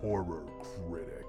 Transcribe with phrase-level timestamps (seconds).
[0.00, 1.24] Horror Critic.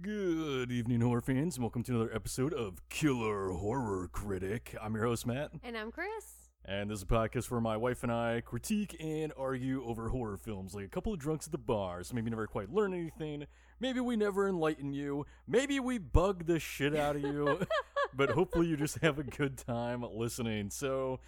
[0.00, 4.74] Good evening, horror fans, and welcome to another episode of Killer Horror Critic.
[4.82, 6.48] I'm your host, Matt, And I'm Chris.
[6.64, 10.36] and this is a podcast where my wife and I critique and argue over horror
[10.36, 12.02] films like a couple of drunks at the bar.
[12.02, 13.46] So maybe never quite learn anything,
[13.78, 17.60] maybe we never enlighten you, maybe we bug the shit out of you,
[18.16, 20.70] but hopefully you just have a good time listening.
[20.70, 21.20] So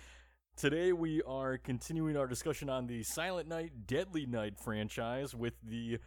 [0.56, 5.98] today we are continuing our discussion on the Silent Night, Deadly Night franchise with the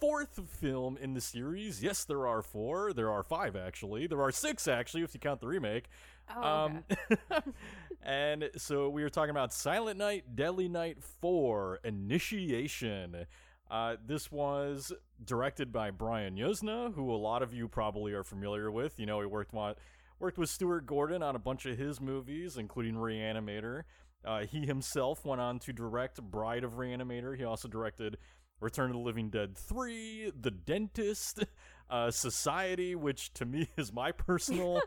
[0.00, 1.82] fourth film in the series.
[1.82, 2.92] Yes, there are four.
[2.92, 4.06] There are five, actually.
[4.06, 5.88] There are six, actually, if you count the remake.
[6.34, 6.96] Oh, okay.
[7.30, 7.42] Um,
[8.02, 13.26] and so we were talking about Silent Night, Deadly Night 4 Initiation.
[13.70, 14.92] Uh, this was
[15.24, 18.98] directed by Brian Yuzna, who a lot of you probably are familiar with.
[18.98, 19.74] You know, he worked on,
[20.20, 23.84] worked with Stuart Gordon on a bunch of his movies, including Reanimator.
[24.24, 27.36] Uh, he himself went on to direct Bride of Reanimator.
[27.36, 28.18] He also directed
[28.60, 31.44] Return of the Living Dead 3, The Dentist,
[31.90, 34.82] uh, Society, which to me is my personal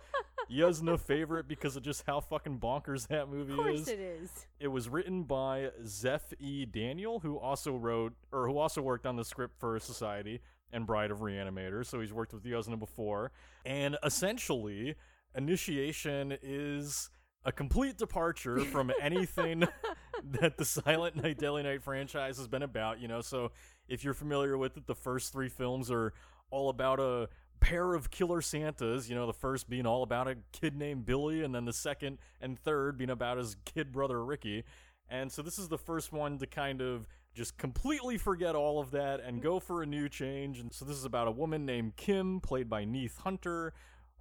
[0.52, 3.88] Yuzna favorite because of just how fucking bonkers that movie of course is.
[3.88, 4.30] it is.
[4.59, 6.66] It was written by Zeph E.
[6.66, 11.09] Daniel, who also wrote or who also worked on the script for Society and Bride
[11.09, 11.84] of Reanimator.
[11.86, 13.31] So he's worked with Yuzna before.
[13.66, 14.95] And essentially,
[15.36, 17.09] Initiation is
[17.45, 19.66] a complete departure from anything
[20.42, 23.21] that the Silent Night Deadly Night franchise has been about, you know.
[23.21, 23.52] So
[23.88, 26.14] if you're familiar with it, the first three films are
[26.52, 27.30] all about a
[27.60, 31.44] pair of killer Santas, you know, the first being all about a kid named Billy,
[31.44, 34.64] and then the second and third being about his kid brother Ricky.
[35.10, 38.92] And so this is the first one to kind of just completely forget all of
[38.92, 40.60] that and go for a new change.
[40.60, 43.73] And so this is about a woman named Kim, played by Neith Hunter,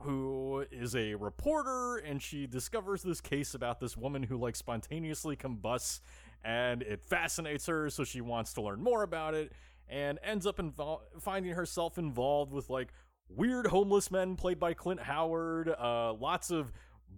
[0.03, 5.37] who is a reporter and she discovers this case about this woman who like spontaneously
[5.37, 6.01] combusts
[6.45, 9.53] and it fascinates her so she wants to learn more about it
[9.89, 12.93] and ends up invol- finding herself involved with like
[13.29, 16.73] weird homeless men played by Clint Howard uh lots of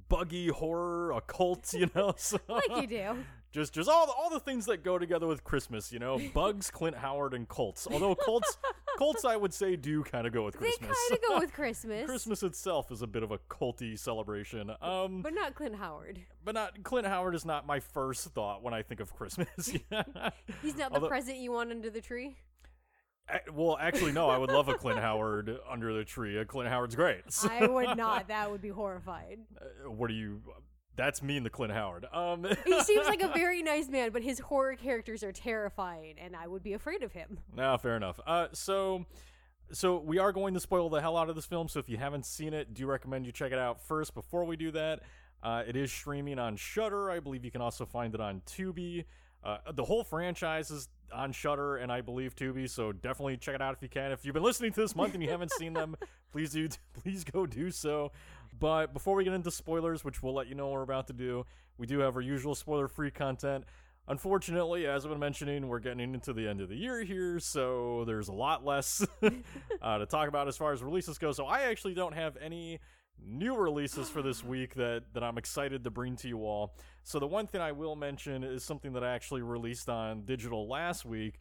[0.09, 3.17] buggy horror occult you know so Like you do.
[3.55, 6.71] Just just all the, all the things that go together with Christmas, you know, bugs,
[6.71, 7.87] Clint Howard, and cults.
[7.91, 8.59] Although cults,
[8.99, 10.81] cults, I would say do kind of go with Christmas.
[11.09, 12.05] They kind of go with Christmas.
[12.05, 14.71] Christmas itself is a bit of a culty celebration.
[14.83, 16.19] Um, But not Clint Howard.
[16.45, 19.69] but not Clint Howard is not my first thought when I think of Christmas.
[19.69, 22.37] He's not the Although- present you want under the tree.
[23.31, 24.29] A- well, actually, no.
[24.29, 26.37] I would love a Clint Howard under the tree.
[26.39, 27.33] A Clint Howard's great.
[27.33, 28.29] So- I would not.
[28.29, 29.47] That would be horrifying.
[29.59, 30.43] Uh, what are you?
[30.97, 32.07] That's mean the Clint Howard.
[32.13, 36.37] Um, He seems like a very nice man, but his horror characters are terrifying, and
[36.37, 37.39] I would be afraid of him.
[37.55, 38.21] No, fair enough.
[38.27, 39.05] Uh, so,
[39.73, 41.69] so we are going to spoil the hell out of this film.
[41.69, 44.15] So if you haven't seen it, do recommend you check it out first.
[44.15, 45.01] Before we do that,
[45.43, 47.11] uh, it is streaming on Shudder.
[47.11, 49.05] I believe you can also find it on Tubi.
[49.43, 52.69] Uh, the whole franchise is on Shudder and I believe Tubi.
[52.69, 54.11] So definitely check it out if you can.
[54.11, 55.97] If you've been listening to this month and you haven't seen them,
[56.33, 56.69] please do.
[57.03, 58.11] Please go do so.
[58.65, 61.45] But before we get into spoilers, which we'll let you know we're about to do,
[61.77, 63.65] we do have our usual spoiler-free content.
[64.09, 68.05] Unfortunately, as I've been mentioning, we're getting into the end of the year here, so
[68.07, 69.07] there's a lot less
[69.83, 71.31] uh, to talk about as far as releases go.
[71.31, 72.81] So I actually don't have any
[73.23, 76.75] new releases for this week that, that I'm excited to bring to you all.
[77.03, 80.67] So the one thing I will mention is something that I actually released on digital
[80.67, 81.35] last week,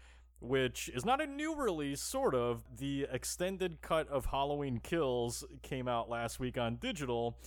[0.44, 2.64] which is not a new release, sort of.
[2.78, 7.38] The extended cut of Halloween Kills came out last week on digital.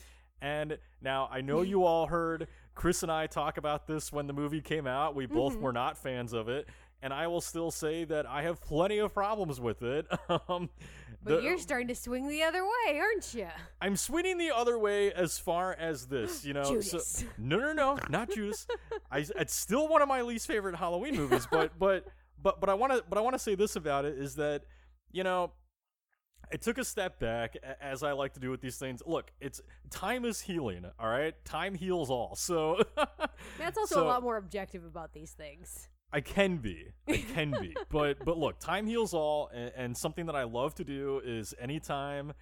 [0.41, 4.33] And now I know you all heard Chris and I talk about this when the
[4.33, 5.15] movie came out.
[5.15, 6.69] We both were not fans of it.
[7.03, 10.07] And I will still say that I have plenty of problems with it.
[10.49, 10.71] um,
[11.23, 13.47] But the- you're starting to swing the other way, aren't you?
[13.81, 16.65] I'm swinging the other way as far as this, you know.
[16.65, 17.25] Judas.
[17.37, 18.67] no, no, no, not Judas.
[19.11, 22.07] I, it's still one of my least favorite Halloween movies, but but
[22.47, 24.63] but but I want to but I want to say this about it is that
[25.11, 25.51] you know
[26.53, 29.03] I took a step back as I like to do with these things.
[29.05, 29.61] Look, it's
[29.91, 31.35] time is healing, all right?
[31.45, 32.37] Time heals all.
[32.37, 32.81] So
[33.59, 35.89] That's also So- a lot more objective about these things.
[36.13, 36.93] I can be.
[37.09, 37.77] I can be.
[37.91, 41.53] but but look, time heals all and, and something that I love to do is
[41.61, 42.33] anytime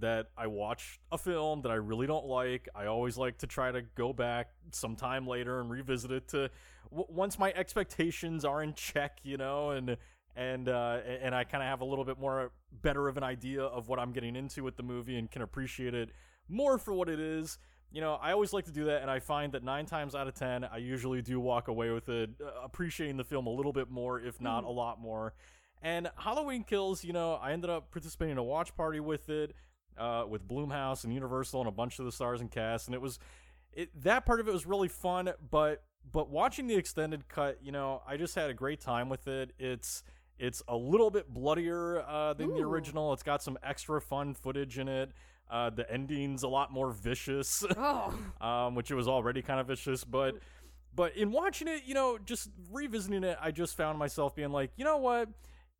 [0.00, 3.72] that I watch a film that I really don't like, I always like to try
[3.72, 6.50] to go back sometime later and revisit it to
[6.90, 9.96] w- once my expectations are in check, you know, and
[10.36, 12.52] and uh, and I kind of have a little bit more
[12.82, 15.94] better of an idea of what I'm getting into with the movie and can appreciate
[15.94, 16.10] it
[16.48, 17.58] more for what it is.
[17.90, 20.28] You know, I always like to do that, and I find that nine times out
[20.28, 23.72] of ten, I usually do walk away with it, uh, appreciating the film a little
[23.72, 25.32] bit more, if not a lot more.
[25.82, 29.54] And Halloween Kills, you know, I ended up participating in a watch party with it,
[29.98, 33.00] uh, with Blumhouse and Universal and a bunch of the stars and cast, and it
[33.00, 33.18] was
[33.72, 35.30] it that part of it was really fun.
[35.50, 39.28] But but watching the extended cut, you know, I just had a great time with
[39.28, 39.52] it.
[39.58, 40.02] It's
[40.38, 43.12] it's a little bit bloodier uh, than the original.
[43.12, 45.10] It's got some extra fun footage in it.
[45.50, 49.66] Uh, the ending's a lot more vicious, Oh, um, which it was already kind of
[49.66, 50.04] vicious.
[50.04, 50.36] But
[50.94, 54.72] but in watching it, you know, just revisiting it, I just found myself being like,
[54.76, 55.28] you know what?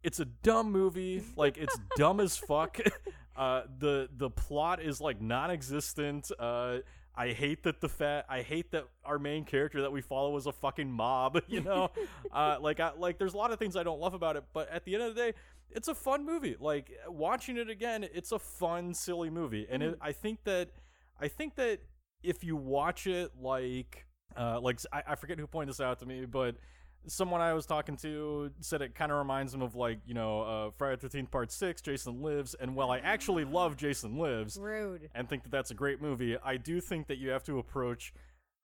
[0.02, 1.22] It's a dumb movie.
[1.36, 2.78] Like it's dumb as fuck.
[3.38, 6.30] Uh, the the plot is like non-existent.
[6.38, 6.78] Uh,
[7.14, 8.26] I hate that the fat.
[8.28, 11.40] I hate that our main character that we follow is a fucking mob.
[11.48, 11.90] You know,
[12.32, 14.68] uh, like I, like there's a lot of things I don't love about it, but
[14.70, 15.32] at the end of the day,
[15.70, 16.56] it's a fun movie.
[16.58, 20.70] Like watching it again, it's a fun, silly movie, and it, I think that
[21.20, 21.78] I think that
[22.24, 24.06] if you watch it like
[24.36, 26.56] uh, like I, I forget who pointed this out to me, but
[27.06, 30.40] someone I was talking to said it kind of reminds them of like you know
[30.42, 34.58] uh, Friday the Thirteenth Part Six, Jason Lives, and while I actually love Jason Lives
[34.60, 35.08] rude.
[35.14, 38.12] and think that that's a great movie, I do think that you have to approach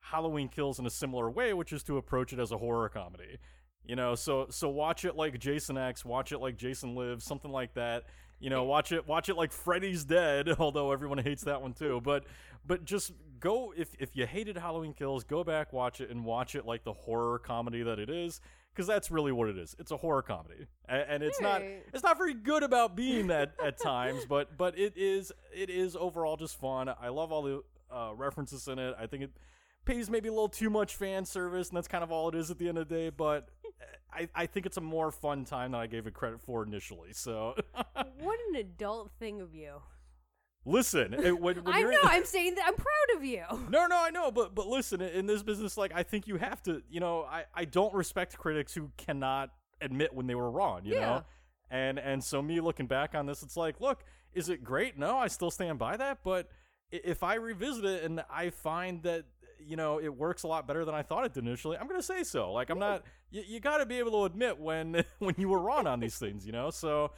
[0.00, 3.38] Halloween Kills in a similar way, which is to approach it as a horror comedy.
[3.84, 7.50] You know, so so watch it like Jason X, watch it like Jason Lives, something
[7.50, 8.04] like that.
[8.40, 12.00] You know, watch it watch it like Freddy's Dead, although everyone hates that one too.
[12.02, 12.24] But
[12.66, 16.54] but just go if if you hated Halloween Kills, go back watch it and watch
[16.54, 18.40] it like the horror comedy that it is,
[18.72, 19.74] because that's really what it is.
[19.78, 23.54] It's a horror comedy, and, and it's not it's not very good about being that
[23.64, 26.88] at times, but but it is it is overall just fun.
[26.88, 28.94] I love all the uh, references in it.
[28.98, 29.30] I think it
[29.84, 32.50] pays maybe a little too much fan service, and that's kind of all it is
[32.50, 33.10] at the end of the day.
[33.10, 33.48] But
[34.12, 37.12] I, I think it's a more fun time than I gave it credit for initially.
[37.12, 37.54] So
[38.20, 39.82] What an adult thing of you.
[40.64, 41.88] Listen, it, when, when I know.
[41.90, 43.42] in, I'm saying that I'm proud of you.
[43.70, 46.62] No, no, I know, but but listen, in this business, like I think you have
[46.64, 49.50] to, you know, I I don't respect critics who cannot
[49.80, 51.00] admit when they were wrong, you Yeah.
[51.00, 51.24] know,
[51.70, 54.98] and and so me looking back on this, it's like, look, is it great?
[54.98, 56.48] No, I still stand by that, but
[56.90, 59.24] if I revisit it and I find that
[59.58, 62.02] you know it works a lot better than I thought it did initially, I'm gonna
[62.02, 62.52] say so.
[62.52, 65.60] Like I'm not, you, you got to be able to admit when when you were
[65.60, 66.70] wrong on these things, you know.
[66.70, 67.12] So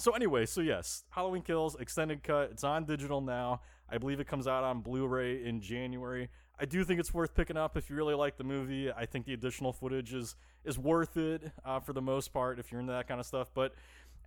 [0.00, 2.50] so anyway, so yes, Halloween Kills extended cut.
[2.50, 3.60] It's on digital now.
[3.88, 6.28] I believe it comes out on Blu-ray in January.
[6.58, 8.92] I do think it's worth picking up if you really like the movie.
[8.92, 12.70] I think the additional footage is is worth it uh, for the most part if
[12.70, 13.50] you're into that kind of stuff.
[13.54, 13.74] But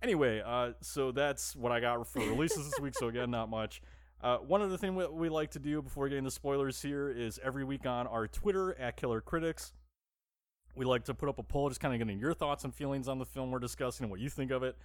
[0.02, 2.94] anyway, uh, so that's what I got for releases this week.
[2.98, 3.82] So again, not much.
[4.20, 7.38] Uh, one other thing we, we like to do before getting the spoilers here is
[7.42, 9.72] every week on our Twitter at Killer Critics,
[10.74, 13.06] we like to put up a poll, just kind of getting your thoughts and feelings
[13.06, 14.76] on the film we're discussing and what you think of it.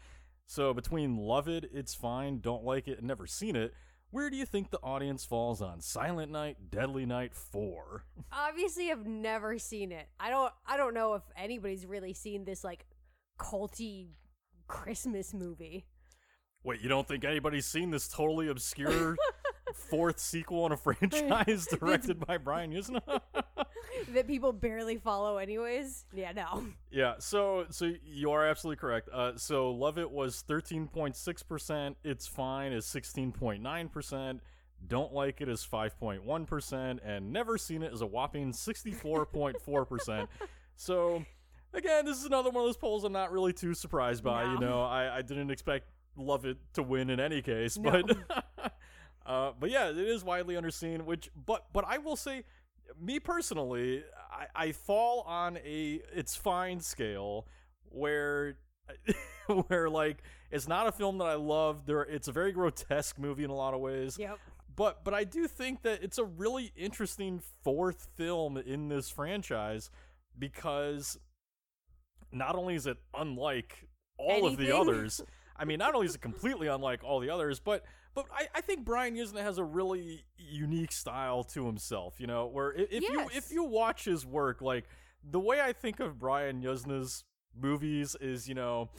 [0.49, 3.71] So between love it, it's fine, don't like it, and never seen it,
[4.09, 8.03] where do you think the audience falls on Silent Night, Deadly Night 4?
[8.31, 10.07] Obviously, I've never seen it.
[10.19, 10.51] I don't.
[10.65, 12.87] I don't know if anybody's really seen this like
[13.39, 14.07] culty
[14.67, 15.85] Christmas movie.
[16.63, 19.17] Wait, you don't think anybody's seen this totally obscure
[19.73, 23.01] fourth sequel in a franchise directed by Brian Yuzna?
[24.13, 26.05] that people barely follow, anyways.
[26.13, 26.65] Yeah, no.
[26.91, 29.09] Yeah, so so you are absolutely correct.
[29.11, 31.97] Uh, so Love It was thirteen point six percent.
[32.03, 34.41] It's Fine is sixteen point nine percent.
[34.87, 38.53] Don't Like It is five point one percent, and Never Seen It is a whopping
[38.53, 40.29] sixty four point four percent.
[40.81, 41.25] So
[41.73, 44.45] again, this is another one of those polls I'm not really too surprised by.
[44.45, 48.01] You know, I, I didn't expect Love It to win in any case, No.
[48.01, 48.73] but
[49.25, 51.03] uh, but yeah, it is widely underseen.
[51.03, 52.43] Which, but but I will say,
[52.99, 57.47] me personally, I, I fall on a it's fine scale
[57.89, 58.57] where
[59.67, 61.85] where like it's not a film that I love.
[61.85, 64.17] There, it's a very grotesque movie in a lot of ways.
[64.19, 64.37] Yep.
[64.75, 69.89] But but I do think that it's a really interesting fourth film in this franchise
[70.37, 71.17] because
[72.31, 75.21] not only is it unlike all of the others,
[75.57, 78.61] I mean, not only is it completely unlike all the others, but but I, I
[78.61, 82.15] think Brian Yuzna has a really unique style to himself.
[82.19, 84.85] You know, where if you if you watch his work, like
[85.29, 87.23] the way I think of Brian Yuzna's
[87.59, 88.89] movies is, you know.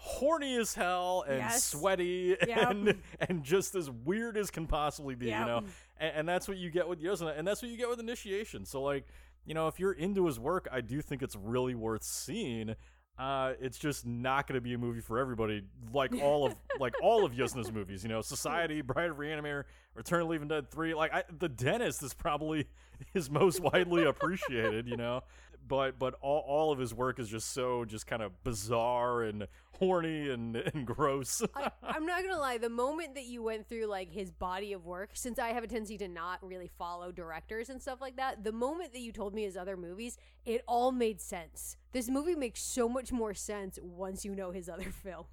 [0.00, 1.64] Horny as hell and Yes.
[1.64, 2.70] sweaty Yep.
[2.70, 5.62] and and just as weird as can possibly be, you know.
[5.98, 8.64] And, and that's what you get with Yuzna, and that's what you get with Initiation.
[8.64, 9.06] So like,
[9.44, 12.76] you know, if you're into his work, I do think it's really worth seeing.
[13.18, 15.62] Uh, it's just not going to be a movie for everybody.
[15.92, 20.20] Like all of like all of Yuzna's movies, you know, Society, Bride of Reanimator, Return
[20.20, 20.94] of the Living Dead Three.
[20.94, 22.66] Like I, the Dentist is probably
[23.12, 25.22] his most widely appreciated, you know.
[25.66, 29.48] But but all, all of his work is just so just kind of bizarre and
[29.78, 31.42] horny and and gross.
[31.54, 32.58] I, I'm not gonna lie.
[32.58, 35.66] The moment that you went through like his body of work, since I have a
[35.66, 39.34] tendency to not really follow directors and stuff like that, the moment that you told
[39.34, 41.76] me his other movies, it all made sense.
[41.92, 45.26] This movie makes so much more sense once you know his other films.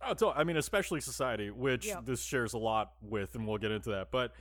[0.00, 2.00] Oh, all, I mean, especially Society, which Yeah.
[2.04, 4.12] this shares a lot with, and we'll get into that.
[4.12, 4.32] But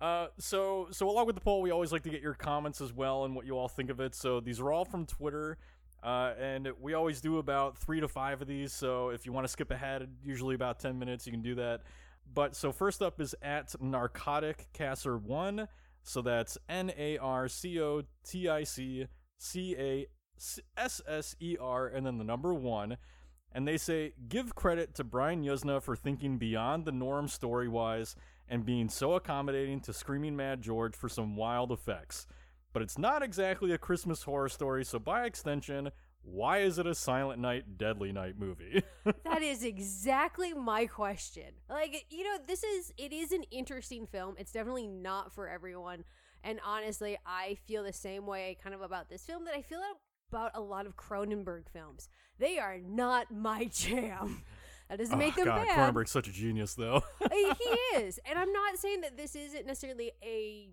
[0.00, 2.92] uh, so so along with the poll, we always like to get your comments as
[2.92, 4.14] well and what you all think of it.
[4.14, 5.58] So these are all from Twitter,
[6.02, 8.72] uh, and we always do about three to five of these.
[8.72, 11.82] So if you want to skip ahead, usually about ten minutes, you can do that.
[12.32, 15.68] But so first up is at Narcotic Casser One.
[16.02, 19.06] So that's N A R C O T I C
[19.38, 20.06] C A
[20.76, 22.96] S S E R, and then the number one
[23.52, 28.14] and they say give credit to Brian Yuzna for thinking beyond the norm story wise
[28.48, 32.26] and being so accommodating to Screaming Mad George for some wild effects.
[32.72, 35.90] But it's not exactly a Christmas horror story, so by extension,
[36.22, 38.82] why is it a Silent Night, Deadly Night movie?
[39.24, 41.52] that is exactly my question.
[41.68, 44.34] Like, you know, this is it is an interesting film.
[44.38, 46.04] It's definitely not for everyone.
[46.44, 49.80] And honestly, I feel the same way kind of about this film that I feel
[50.30, 52.08] about a lot of Cronenberg films.
[52.38, 54.42] They are not my jam.
[54.88, 55.94] That doesn't oh, make oh, them God, bad.
[55.94, 57.02] Cronenberg's such a genius, though.
[57.20, 58.18] Uh, he is.
[58.28, 60.68] And I'm not saying that this isn't necessarily a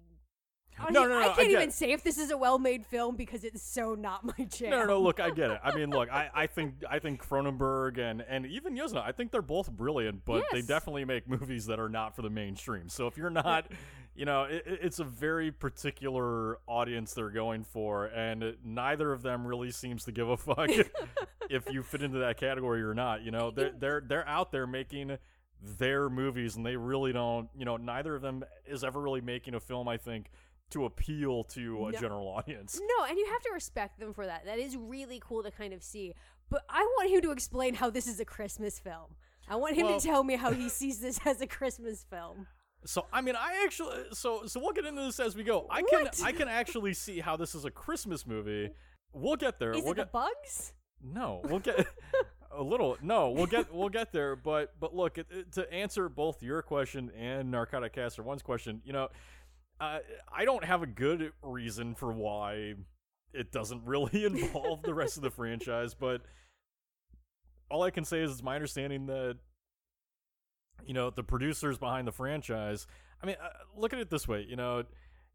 [0.92, 1.74] No, no, no, I I can't get even it.
[1.74, 4.70] say if this is a well-made film because it's so not my jam.
[4.72, 5.02] No, no, no.
[5.02, 5.60] Look, I get it.
[5.64, 9.32] I mean, look, I, I think I think Cronenberg and and even Yuzna, I think
[9.32, 12.90] they're both brilliant, but they definitely make movies that are not for the mainstream.
[12.90, 13.72] So if you're not,
[14.16, 19.46] you know, it- it's a very particular audience they're going for, and neither of them
[19.48, 20.70] really seems to give a fuck
[21.50, 23.22] if you fit into that category or not.
[23.24, 25.18] You know, they're they're they're out there making
[25.62, 27.50] their movies, and they really don't.
[27.58, 29.88] You know, neither of them is ever really making a film.
[29.88, 30.30] I think.
[30.72, 32.00] To appeal to a No.
[32.00, 32.78] general audience.
[32.80, 34.44] No, and you have to respect them for that.
[34.46, 36.14] That is really cool to kind of see.
[36.50, 39.16] But I want him to explain how this is a Christmas film.
[39.48, 42.48] I want him Well- to tell me how he sees this as a Christmas film.
[42.86, 45.68] So I mean, I actually so so we'll get into this as we go.
[45.70, 46.22] I can What?
[46.24, 48.70] I can actually see how this is a Christmas movie.
[49.14, 49.72] We'll get there.
[49.72, 50.74] Is we'll it the get bugs?
[51.02, 51.42] no.
[51.46, 51.88] We'll get
[52.52, 52.98] a little.
[53.02, 54.36] No, we'll get we'll get there.
[54.36, 58.82] But but look it, it- to answer both your question and Narcotic Caster One's question.
[58.86, 59.10] You know,
[59.80, 60.00] uh,
[60.36, 62.74] I don't have a good reason for why
[63.34, 66.22] it doesn't really involve the rest of the franchise, but
[67.70, 69.38] all I can say is it's my understanding that
[70.86, 72.88] you know the producers behind the franchise.
[73.22, 74.46] I mean, uh, look at it this way.
[74.48, 74.84] You know,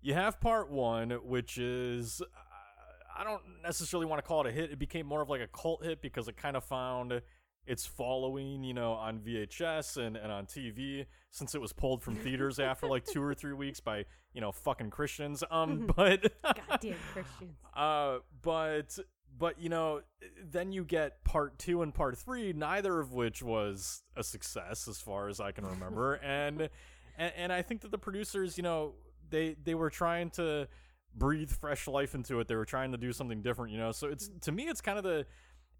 [0.00, 4.52] you have part one, which is uh, I don't necessarily want to call it a
[4.52, 4.70] hit.
[4.70, 7.20] It became more of like a cult hit because it kind of found
[7.66, 12.16] its following, you know, on VHS and, and on TV since it was pulled from
[12.16, 14.04] theaters after like two or three weeks by,
[14.34, 15.44] you know, fucking Christians.
[15.50, 17.56] Um, but Goddamn Christians.
[17.76, 18.98] uh, but
[19.38, 20.02] but you know,
[20.44, 25.00] then you get part two and part three, neither of which was a success as
[25.00, 26.68] far as I can remember, and,
[27.16, 28.94] and and I think that the producers, you know,
[29.30, 30.68] they they were trying to
[31.14, 32.48] breathe fresh life into it.
[32.48, 33.92] They were trying to do something different, you know.
[33.92, 35.26] So it's to me, it's kind of the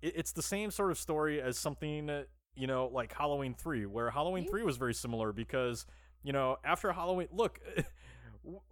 [0.02, 4.11] it's the same sort of story as something uh, you know like Halloween three, where
[4.11, 5.87] Halloween three was very similar because
[6.23, 7.61] you know after Halloween, look.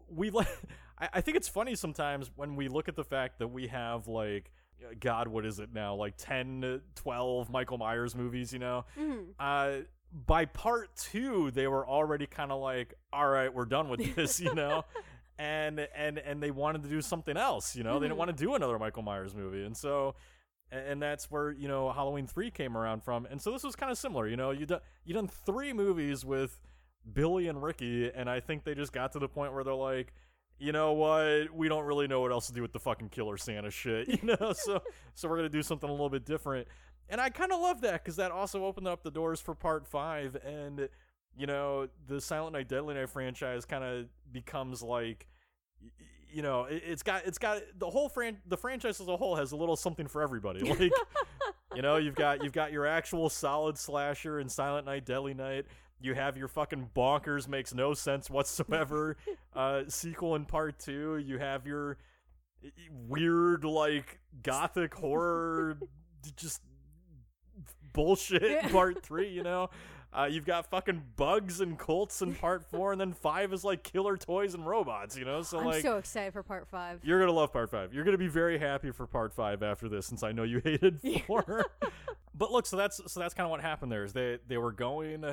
[0.09, 0.49] we like
[0.99, 4.51] I, think it's funny sometimes when we look at the fact that we have like
[4.83, 8.85] uh, god what is it now like 10 uh, 12 michael myers movies you know
[8.99, 9.27] Mhm.
[9.39, 9.85] uh
[10.27, 14.41] by part two they were already kind of like all right we're done with this
[14.41, 14.85] you know
[15.39, 18.19] and and and they wanted to do something else you know they didn't Mhm.
[18.27, 20.17] want to do another michael myers movie and so
[20.73, 23.91] and that's where you know Halloween three came around from, and so this was kind
[23.91, 24.29] of similar.
[24.29, 26.61] You know, you done you done three movies with
[27.13, 30.13] Billy and Ricky, and I think they just got to the point where they're like,
[30.59, 33.37] you know what, we don't really know what else to do with the fucking Killer
[33.37, 34.53] Santa shit, you know.
[34.53, 34.81] so
[35.15, 36.69] so we're gonna do something a little bit different,
[37.09, 39.87] and I kind of love that because that also opened up the doors for Part
[39.87, 40.89] Five, and
[41.37, 45.27] you know the Silent Night Deadly Night franchise kind of becomes like
[46.33, 49.37] you know it, it's got it's got the whole fran the franchise as a whole
[49.37, 50.61] has a little something for everybody.
[50.81, 50.93] Like
[51.77, 55.67] you know you've got you've got your actual solid slasher and silent night deadly night.
[56.01, 59.17] You have your fucking bonkers makes no sense whatsoever
[59.55, 61.19] uh sequel in part two.
[61.19, 61.99] You have your
[63.09, 65.79] weird like gothic horror
[66.37, 66.61] just
[67.93, 68.69] bullshit Yeah.
[68.69, 69.71] part three you know
[70.13, 73.85] Uh, you've got fucking bugs and Colts in part four, and then five is like
[73.85, 75.17] killer toys and robots.
[75.17, 77.01] You know, so I'm like so excited for part five.
[77.05, 77.95] you're gonna love part five.
[77.95, 81.01] You're gonna be very happy for part five after this, since I know you hated
[81.27, 81.67] four.
[82.35, 83.93] but look, so that's so that's kind of what happened.
[83.93, 85.25] There is they they were going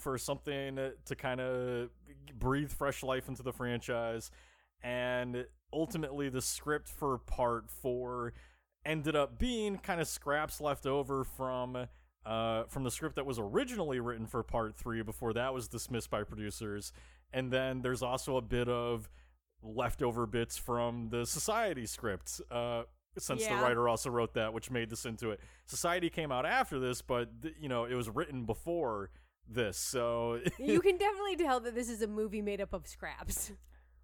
[0.00, 1.90] for something to kind of
[2.36, 4.32] breathe fresh life into the franchise,
[4.82, 8.32] and ultimately the script for part four
[8.84, 11.86] ended up being kind of scraps left over from.
[12.26, 16.10] Uh, from the script that was originally written for part three before that was dismissed
[16.10, 16.92] by producers
[17.32, 19.08] and then there's also a bit of
[19.62, 22.40] leftover bits from the Society script.
[22.50, 22.84] Uh,
[23.18, 25.40] since the writer also wrote that, which made this into it.
[25.64, 29.10] Society came out after this, but th- you know it was written before
[29.48, 33.52] this, so you can definitely tell that this is a movie made up of scraps.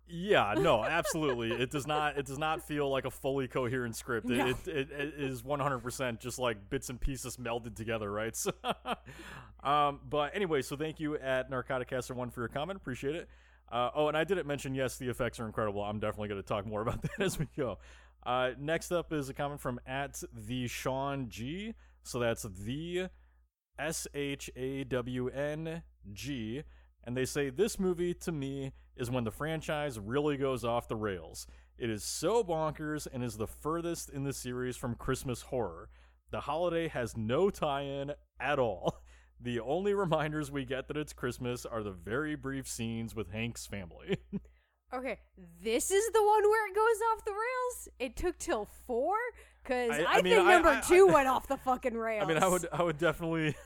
[0.08, 4.28] Yeah, no, absolutely, it does not it does not feel like a fully coherent script.
[4.30, 4.46] It, No.
[4.48, 8.36] it, it, it is one hundred percent just like bits and pieces melded together, right?
[8.36, 8.52] So,
[9.64, 13.28] um, but anyway, so thank you at Narcoticaster One for your comment, appreciate it.
[13.70, 15.82] Uh, oh, and I didn't mention, yes, the effects are incredible.
[15.82, 17.78] I'm definitely going to talk more about that as we go.
[18.24, 21.74] Uh, next up is a comment from at the Shawn G.
[22.02, 23.06] So that's the
[23.78, 25.82] S H A W N
[26.12, 26.64] G.
[27.04, 30.96] And they say, This movie to me is when the franchise really goes off the
[30.96, 31.46] rails.
[31.78, 35.88] It is so bonkers and is the furthest in the series from Christmas horror.
[36.30, 39.02] The holiday has no tie in at all.
[39.44, 43.66] The only reminders we get that it's Christmas are the very brief scenes with Hank's
[43.66, 44.18] family.
[44.94, 45.18] Okay,
[45.62, 47.88] this is the one where it goes off the rails.
[47.98, 49.16] It took till four
[49.64, 52.22] because I- I, I mean, think number I- two went off the fucking rails.
[52.24, 53.56] I mean, I would, I would definitely,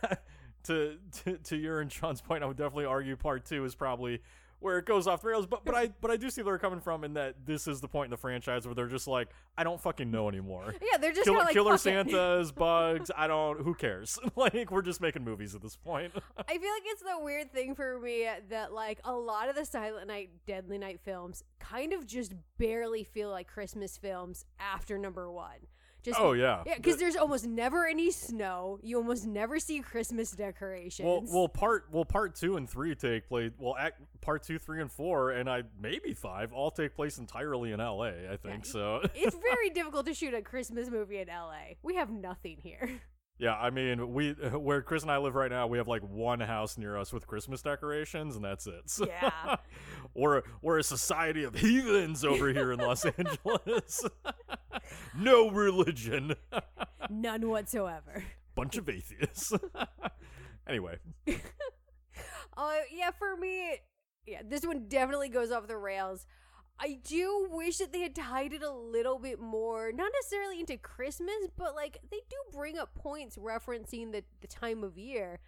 [0.64, 4.23] to, to to your and Shawn's point, I would definitely argue part two is probably
[4.60, 5.46] where it goes off the rails.
[5.46, 7.80] But but I but I do see where they're coming from in that this is
[7.80, 10.75] the point in the franchise where they're just like, I don't fucking know anymore.
[10.80, 13.10] Yeah, they're just Killer, like Killer Santas, bugs.
[13.16, 13.60] I don't.
[13.60, 14.18] Who cares?
[14.36, 16.12] like we're just making movies at this point.
[16.48, 19.64] I feel like it's the weird thing for me that like a lot of the
[19.64, 25.30] Silent Night, Deadly Night films kind of just barely feel like Christmas films after number
[25.30, 25.66] one.
[26.06, 26.62] Just oh yeah.
[26.64, 28.78] yeah, because there's almost never any snow.
[28.80, 31.04] You almost never see Christmas decorations.
[31.04, 33.50] Well, well, part well, part two and three take place.
[33.58, 37.72] Well, act, part two, three, and four, and I maybe five all take place entirely
[37.72, 38.33] in L.A.
[38.33, 39.00] I think so.
[39.16, 41.74] it's very difficult to shoot a Christmas movie in LA.
[41.83, 42.88] We have nothing here.
[43.38, 46.40] Yeah, I mean, we where Chris and I live right now, we have like one
[46.40, 48.88] house near us with Christmas decorations, and that's it.
[48.88, 49.57] So- Yeah.
[50.14, 54.05] we're we're a society of heathens over here in Los Angeles.
[55.16, 56.35] no religion,
[57.11, 58.25] None whatsoever.
[58.55, 59.53] bunch of atheists.
[60.66, 60.96] anyway,
[62.57, 63.77] Uh, yeah, for me,
[64.27, 66.27] yeah, this one definitely goes off the rails.
[66.78, 70.76] I do wish that they had tied it a little bit more, not necessarily into
[70.76, 75.38] Christmas, but like they do bring up points referencing the, the time of year.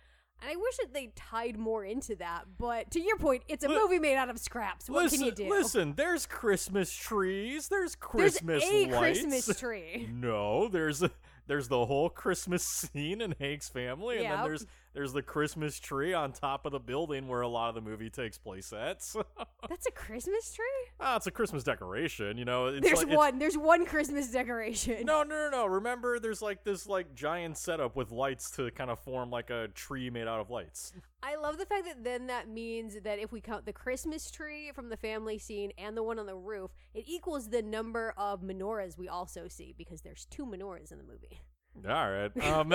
[0.40, 2.44] And I wish that they tied more into that.
[2.58, 4.88] But to your point, it's a movie made out of scraps.
[4.88, 5.48] What listen, can you do?
[5.48, 5.94] listen.
[5.96, 7.68] There's Christmas trees.
[7.68, 9.20] There's Christmas There's a lights.
[9.20, 10.08] Christmas tree.
[10.18, 11.02] No, there's
[11.46, 16.14] there's the whole Christmas scene in Hank's family, and then there's there's the Christmas tree
[16.14, 19.02] on top of the building where a lot of the movie takes place at.
[19.02, 19.24] So,
[19.68, 20.64] That's a Christmas tree?
[21.00, 22.66] ah, it's a Christmas decoration, you know.
[22.66, 23.38] It's There's like, one.
[23.38, 25.04] There's one Christmas decoration.
[25.04, 25.66] No, no, no, no.
[25.66, 29.68] Remember, there's like this like giant setup with lights to kind of form like a
[29.68, 30.92] tree made out of lights.
[31.22, 34.70] I love the fact that then that means that if we count the Christmas tree
[34.72, 38.40] from the family scene and the one on the roof, it equals the number of
[38.40, 41.40] menorahs we also see because there's two menorahs in the movie.
[41.88, 42.32] All right.
[42.48, 42.72] Um,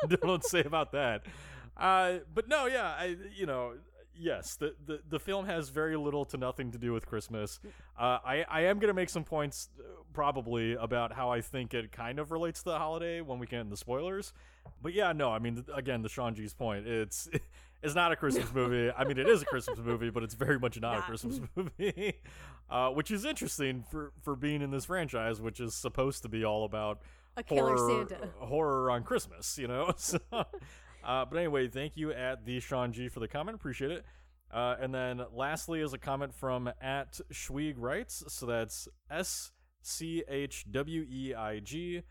[0.22, 1.22] don't say about that.
[1.76, 3.74] Uh, but no, yeah, I you know,
[4.18, 7.60] yes, the, the the film has very little to nothing to do with Christmas.
[7.98, 9.82] Uh, I I am gonna make some points uh,
[10.12, 13.68] probably about how I think it kind of relates to the holiday when we get
[13.68, 14.32] the spoilers.
[14.82, 17.28] But yeah, no, I mean, again, the Shawn G's point, it's
[17.82, 18.90] it's not a Christmas movie.
[18.96, 22.14] I mean, it is a Christmas movie, but it's very much not, a Christmas movie,
[22.70, 26.44] uh, which is interesting for for being in this franchise, which is supposed to be
[26.44, 27.00] all about
[27.36, 28.28] A killer horror, Santa.
[28.38, 29.92] horror on Christmas, you know.
[29.98, 33.54] So, uh, but anyway, thank you at the Shawn G for the comment.
[33.54, 34.04] Appreciate it.
[34.52, 38.24] Uh, and then lastly is a comment from at Schweig writes.
[38.28, 42.02] So that's S C H W E I G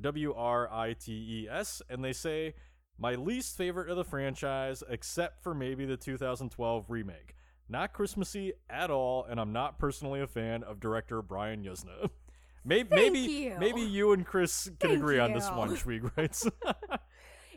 [0.00, 2.54] W R I T E S, and they say
[2.98, 7.34] my least favorite of the franchise, except for maybe the 2012 remake.
[7.68, 12.10] Not Christmassy at all, and I'm not personally a fan of director Brian Yuzna.
[12.64, 13.56] Maybe, Thank maybe, you.
[13.58, 15.76] maybe you and Chris can Thank agree on this one.
[15.76, 16.48] Schweig writes.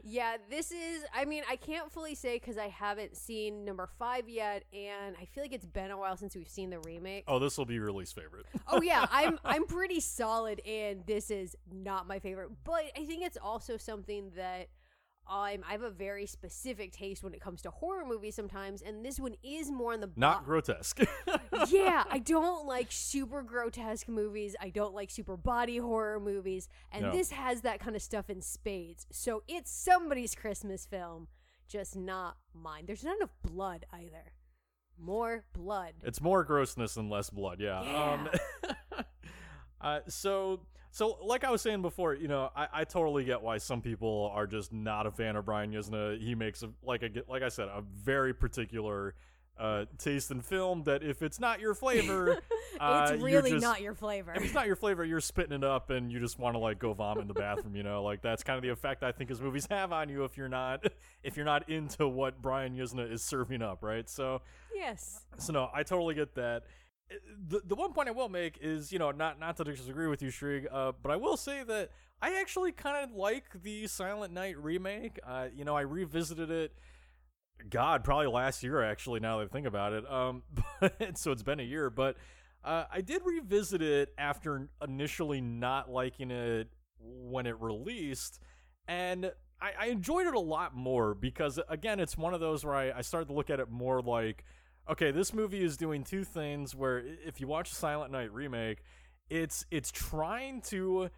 [0.10, 1.04] Yeah, this is.
[1.14, 5.26] I mean, I can't fully say because I haven't seen number five yet, and I
[5.26, 7.26] feel like it's been a while since we've seen the remake.
[7.28, 8.46] oh, this will be your least favorite.
[8.70, 12.52] oh yeah, I'm I'm pretty solid, and this is not my favorite.
[12.64, 14.70] But I think it's also something that
[15.30, 19.04] I'm I have a very specific taste when it comes to horror movies sometimes, and
[19.06, 21.02] this one is more on the Not bo- grotesque.
[21.70, 24.56] yeah, I don't like super grotesque movies.
[24.62, 27.12] I don't like super body horror movies, and No.
[27.12, 29.06] this has that kind of stuff in spades.
[29.12, 31.28] So it's somebody's Christmas film,
[31.68, 32.86] just not mine.
[32.88, 34.34] There's not enough blood either.
[35.00, 35.94] More blood.
[36.04, 37.60] It's more grossness and less blood.
[37.60, 37.80] Yeah.
[37.82, 38.30] Um,
[39.82, 40.62] uh, so
[40.98, 44.32] so like I was saying before, you know, I, I totally get why some people
[44.34, 46.20] are just not a fan of Brian Yuzna.
[46.20, 49.14] He makes a, like a like I said a very particular
[49.60, 52.40] uh, taste in film that if it's not your flavor,
[52.80, 54.34] uh, it's really just- not your flavor.
[54.34, 56.80] if it's not your flavor, you're spitting it up and you just want to like
[56.80, 58.02] go vomit in the bathroom, you know?
[58.02, 60.50] Like that's kind of the effect I think his movies have on you if you're
[60.50, 60.84] not
[61.24, 64.10] if you're not into what Brian Yuzna is serving up, right?
[64.10, 64.42] So
[64.74, 65.26] yes.
[65.38, 66.64] so no, I totally get that.
[67.48, 70.22] The the one point I will make is, you know, not not to disagree with
[70.22, 71.92] you, Shrieg, uh, but I will say that
[72.22, 75.20] I actually kind of like the Silent Night remake.
[75.26, 76.74] Uh, you know, I revisited it.
[77.70, 79.20] God, probably last year actually.
[79.20, 80.44] Now that I think about it, um,
[80.82, 81.90] but, so it's been a year.
[81.90, 82.18] But
[82.64, 88.40] uh, I did revisit it after initially not liking it when it released,
[88.88, 92.76] and I, I enjoyed it a lot more because again, it's one of those where
[92.76, 94.44] I, I started to look at it more like
[94.90, 98.80] okay, this movie is doing two things where if you watch Silent Night remake,
[99.30, 101.10] it's it's trying to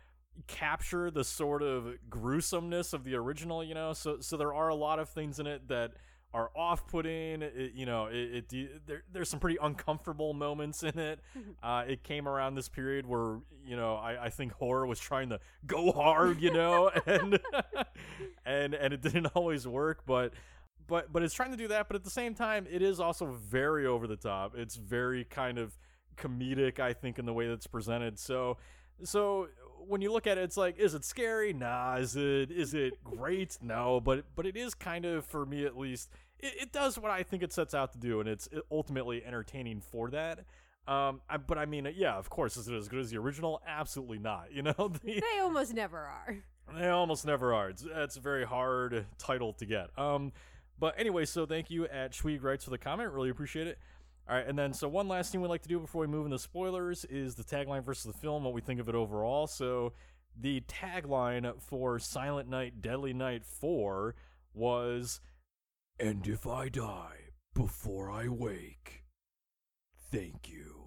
[0.47, 3.93] capture the sort of gruesomeness of the original, you know.
[3.93, 5.91] So so there are a lot of things in it that
[6.33, 7.41] are off-putting.
[7.41, 11.19] It, you know, it, it there, there's some pretty uncomfortable moments in it.
[11.61, 15.29] Uh, it came around this period where you know I, I think horror was trying
[15.29, 17.37] to go hard, you know, and
[18.45, 20.33] and and it didn't always work, but
[20.89, 23.27] but but it's trying to do that but at the same time it is also
[23.27, 24.53] very over the top.
[24.57, 25.77] It's very kind of
[26.17, 28.19] comedic i think in the way that's presented.
[28.19, 28.57] So
[29.03, 29.47] so
[29.87, 31.53] when you look at it it's like is it scary?
[31.53, 31.95] Nah.
[31.95, 33.57] Is it is it great?
[33.61, 34.01] No.
[34.01, 37.23] But but it is kind of for me at least it, it does what i
[37.23, 40.39] think it sets out to do and it's ultimately entertaining for that.
[40.87, 43.61] Um I, but i mean yeah of course is it as good as the original?
[43.65, 44.73] Absolutely not you know?
[45.03, 46.37] The, They almost never are.
[46.77, 47.69] they almost never are.
[47.69, 49.97] It's, it's a very hard title to get.
[49.97, 50.33] Um,
[50.79, 53.11] but anyway, so thank you at Schweig Writes for the comment.
[53.11, 53.79] Really appreciate it.
[54.29, 56.25] All right, and then so one last thing we'd like to do before we move
[56.25, 59.47] into spoilers is the tagline versus the film, what we think of it overall.
[59.47, 59.93] So
[60.39, 64.15] the tagline for Silent Night, Deadly Night 4
[64.53, 65.19] was,
[65.99, 69.03] And if I die before I wake,
[70.11, 70.78] thank you.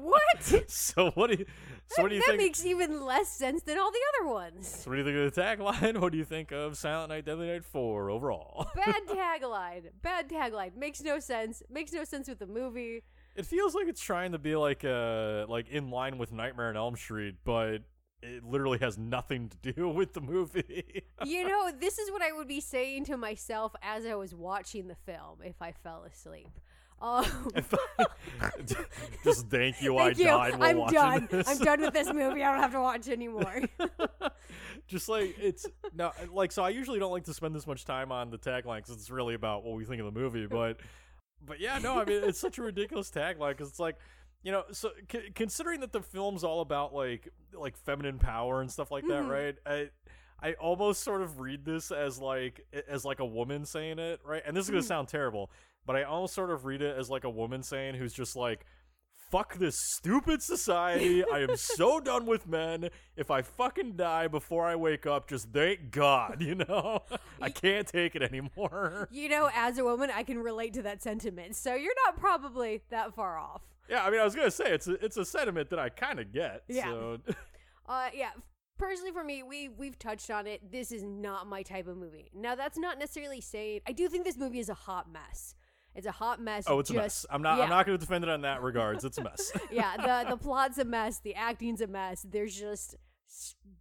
[0.00, 0.70] What?
[0.70, 1.46] so what do you,
[1.88, 2.38] so what do you that think?
[2.38, 4.68] makes even less sense than all the other ones.
[4.68, 5.98] so what do you think of the tagline?
[6.00, 8.68] What do you think of Silent Night, Deadly Night 4 overall?
[8.74, 9.84] Bad tagline.
[10.02, 10.76] Bad tagline.
[10.76, 11.62] Makes no sense.
[11.70, 13.02] Makes no sense with the movie.
[13.34, 16.76] It feels like it's trying to be like uh like in line with Nightmare on
[16.76, 17.78] Elm Street, but
[18.22, 21.04] it literally has nothing to do with the movie.
[21.24, 24.88] You know, this is what I would be saying to myself as I was watching
[24.88, 26.48] the film if I fell asleep.
[27.00, 27.24] Um,
[29.24, 30.24] Just thank you, I you.
[30.24, 30.58] died.
[30.58, 31.28] While I'm watching done.
[31.30, 31.48] this.
[31.48, 32.42] I'm done with this movie.
[32.42, 33.62] I don't have to watch anymore.
[34.86, 36.62] Just like it's no, like so.
[36.64, 39.34] I usually don't like to spend this much time on the tagline because it's really
[39.34, 40.46] about what we think of the movie.
[40.46, 40.78] But,
[41.44, 43.96] but yeah, no, I mean it's such a ridiculous tagline because it's like,
[44.42, 48.70] you know, so c- considering that the film's all about like like feminine power and
[48.70, 49.28] stuff like that, Mhm.
[49.28, 49.56] right?
[49.66, 49.90] I
[50.40, 54.42] I almost sort of read this as like as like a woman saying it, right?
[54.46, 54.86] And this is gonna Mhm.
[54.88, 55.50] sound terrible,
[55.88, 58.64] but I almost sort of read it as like a woman saying who's just like.
[59.30, 61.22] Fuck this stupid society.
[61.22, 62.88] I am so done with men.
[63.14, 67.00] If I fucking die before I wake up, just thank God, you know?
[67.38, 69.06] I can't take it anymore.
[69.12, 71.56] you know, as a woman, I can relate to that sentiment.
[71.56, 73.60] So you're not probably that far off.
[73.90, 76.20] Yeah, I mean, I was gonna say it's a, it's a sentiment that I kind
[76.20, 76.62] of get.
[76.66, 76.84] Yeah.
[76.84, 77.18] So
[77.86, 78.30] Uh, yeah.
[78.78, 80.70] Personally, for me, we we've touched on it.
[80.70, 82.30] This is not my type of movie.
[82.34, 85.54] Now, that's not necessarily saying I do think this movie is a hot mess.
[85.94, 86.64] It's a hot mess.
[86.66, 87.26] oh, it's just, a mess.
[87.30, 87.58] I'm not.
[87.58, 87.64] yeah.
[87.64, 89.04] I'm not gonna defend it on that regards.
[89.04, 89.52] It's a mess.
[89.72, 91.20] yeah, the the plot's a mess.
[91.20, 92.24] The acting's a mess.
[92.28, 92.96] There's just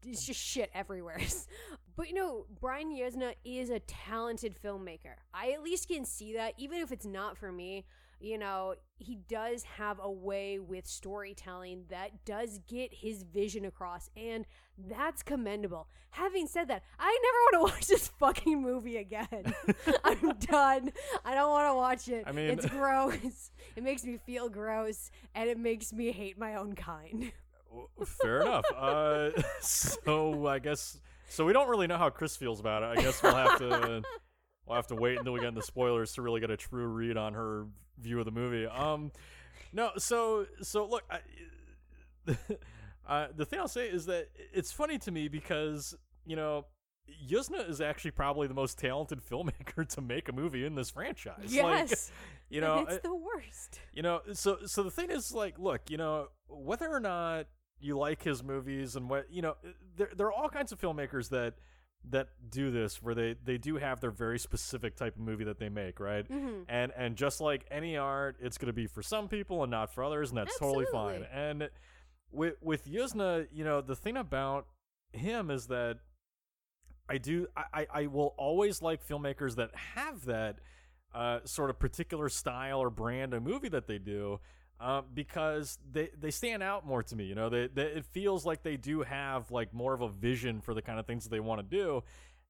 [0.06, 1.20] it's just shit everywhere.
[1.96, 5.15] but you know, Brian Yuzna is a talented filmmaker.
[5.34, 7.86] I at least can see that, even if it's not for me.
[8.19, 14.10] You know, he does have a way with storytelling that does get his vision across,
[14.17, 14.45] and
[14.89, 15.88] that's commendable.
[16.12, 19.53] Having said that, I never want to watch this fucking movie again.
[20.03, 20.91] I'm done.
[21.23, 22.23] I don't want to watch it.
[22.25, 23.51] I mean- it's gross.
[23.75, 27.32] It makes me feel gross, and it makes me hate my own kind.
[28.03, 28.65] Fair enough.
[28.75, 29.30] Uh,
[29.62, 30.99] so I guess
[31.30, 31.45] so.
[31.45, 32.97] We don't really know how Chris feels about it.
[32.97, 34.01] I guess we'll have to
[34.65, 37.17] we'll have to wait until we get into spoilers to really get a true read
[37.17, 37.67] on her
[37.99, 38.65] view of the movie.
[38.65, 39.12] Um,
[39.73, 39.91] no.
[39.97, 41.03] So so look.
[41.10, 41.19] I,
[43.07, 46.65] uh, the thing I'll say is that it's funny to me because you know
[47.29, 51.36] Yuzna is actually probably the most talented filmmaker to make a movie in this franchise.
[51.43, 51.51] Like,
[51.89, 52.12] Yes.
[52.49, 53.79] you know, and it's the worst.
[53.93, 57.47] you know, so so the thing is, like, look, you know, whether or not
[57.79, 59.55] you like his movies and what you know,
[59.95, 61.53] there there are all kinds of filmmakers that
[62.10, 65.60] that do this where they they do have their very specific type of movie that
[65.60, 66.25] they make, right?
[66.27, 69.71] hmm And and just like any art, it's going to be for some people and
[69.71, 71.23] not for others, and that's totally fine.
[71.31, 71.69] And
[72.31, 74.67] with with Yuzna, you know, the thing about
[75.12, 75.97] him is that
[77.10, 80.60] I do I, I I will always like filmmakers that have that
[81.13, 84.39] uh, sort of particular style or brand of movie that they do.
[84.80, 87.50] Uh, because they they stand out more to me, you know.
[87.50, 90.84] They, they it feels like they do have like more of a vision for the
[90.84, 92.04] kind of things that they want to do,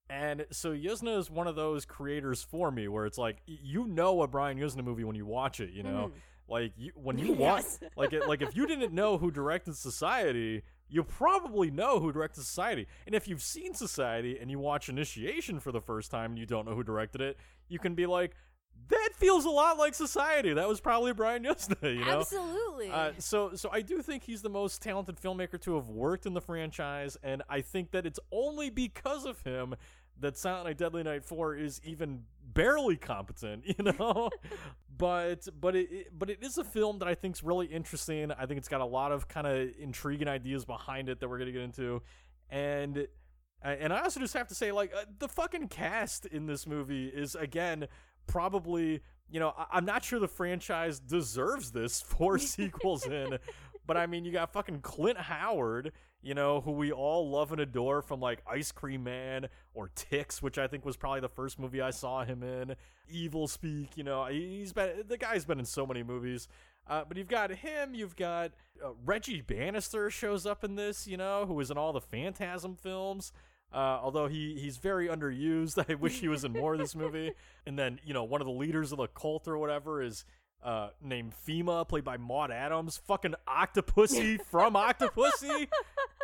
[0.10, 4.22] and so Yuzna is one of those creators for me where it's like you know
[4.22, 6.12] a Brian Yuzna movie when you watch it, you know,
[6.48, 7.64] like you, when you watch
[7.96, 12.44] like it, like if you didn't know who directed Society, you probably know who directed
[12.44, 12.88] Society.
[13.06, 16.46] And if you've seen Society and you watch Initiation for the first time and you
[16.46, 17.38] don't know who directed it,
[17.68, 18.36] you can be like,
[18.90, 20.54] that feels a lot like Society.
[20.54, 22.20] That was probably Brian Yuzna, you know.
[22.20, 22.90] Absolutely.
[22.90, 26.34] Uh, so, so I do think he's the most talented filmmaker to have worked in
[26.34, 29.76] the franchise, and I think that it's only because of him
[30.20, 32.24] that Silent Night, Deadly Night Four is even
[32.54, 34.30] barely competent, you know.
[34.98, 38.32] but, but it, but it is a film that I think is really interesting.
[38.32, 41.40] I think it's got a lot of kind of intriguing ideas behind it that we're
[41.40, 42.02] gonna get into,
[42.50, 43.08] and.
[43.64, 47.08] And I also just have to say, like, uh, the fucking cast in this movie
[47.08, 47.88] is, again,
[48.28, 53.38] probably you know I- i'm not sure the franchise deserves this four sequels in
[53.86, 57.62] but i mean you got fucking clint howard you know who we all love and
[57.62, 61.58] adore from like ice cream man or ticks which i think was probably the first
[61.60, 62.76] movie i saw him in.
[63.10, 66.48] Evil speak you know he- he's been the guy's been in so many movies.
[66.90, 68.52] Uh, but you've got him you've got
[68.84, 72.76] uh, reggie bannister shows up in this you know who was in all the phantasm
[72.76, 73.32] films
[73.74, 77.34] uh, although he he's very underused, I wish he was in more of this movie.
[77.66, 80.24] And then you know one of the leaders of the cult or whatever is
[80.64, 85.68] uh, named Fima, played by Maud Adams, fucking Octopussy from Octopussy,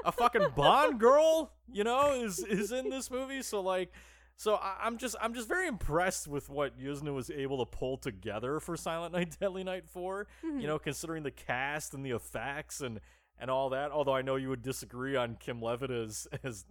[0.05, 3.41] a fucking Bond girl, you know, is is in this movie.
[3.41, 3.91] So like,
[4.35, 7.97] so I, I'm just I'm just very impressed with what Yuzna was able to pull
[7.97, 12.81] together for Silent Night, Deadly Night 4 You know, considering the cast and the effects
[12.81, 12.99] and
[13.39, 13.91] and all that.
[13.91, 16.65] Although I know you would disagree on Kim Levitt as as.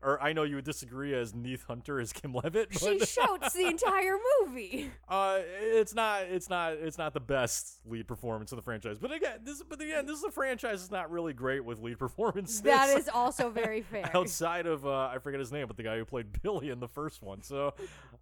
[0.00, 2.68] Or I know you would disagree as Neith Hunter as Kim Levitt.
[2.78, 4.90] she shouts the entire movie.
[5.08, 8.98] uh, it's not, it's not, it's not the best lead performance in the franchise.
[9.00, 11.98] But again, this, but again, this is a franchise that's not really great with lead
[11.98, 12.60] performances.
[12.62, 14.08] That is also very fair.
[14.14, 16.88] outside of uh, I forget his name, but the guy who played Billy in the
[16.88, 17.42] first one.
[17.42, 17.74] So,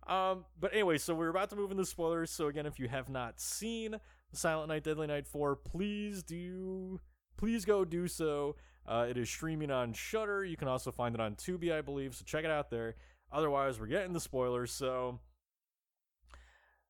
[0.07, 2.31] um, but anyway, so we're about to move into spoilers.
[2.31, 3.97] So again, if you have not seen
[4.33, 7.01] Silent Night, Deadly Night four, please do,
[7.37, 8.57] please go do so.
[8.87, 10.45] Uh, it is streaming on Shudder.
[10.45, 12.15] You can also find it on Tubi, I believe.
[12.15, 12.95] So check it out there.
[13.33, 14.71] Otherwise, we're getting the spoilers.
[14.71, 15.21] So.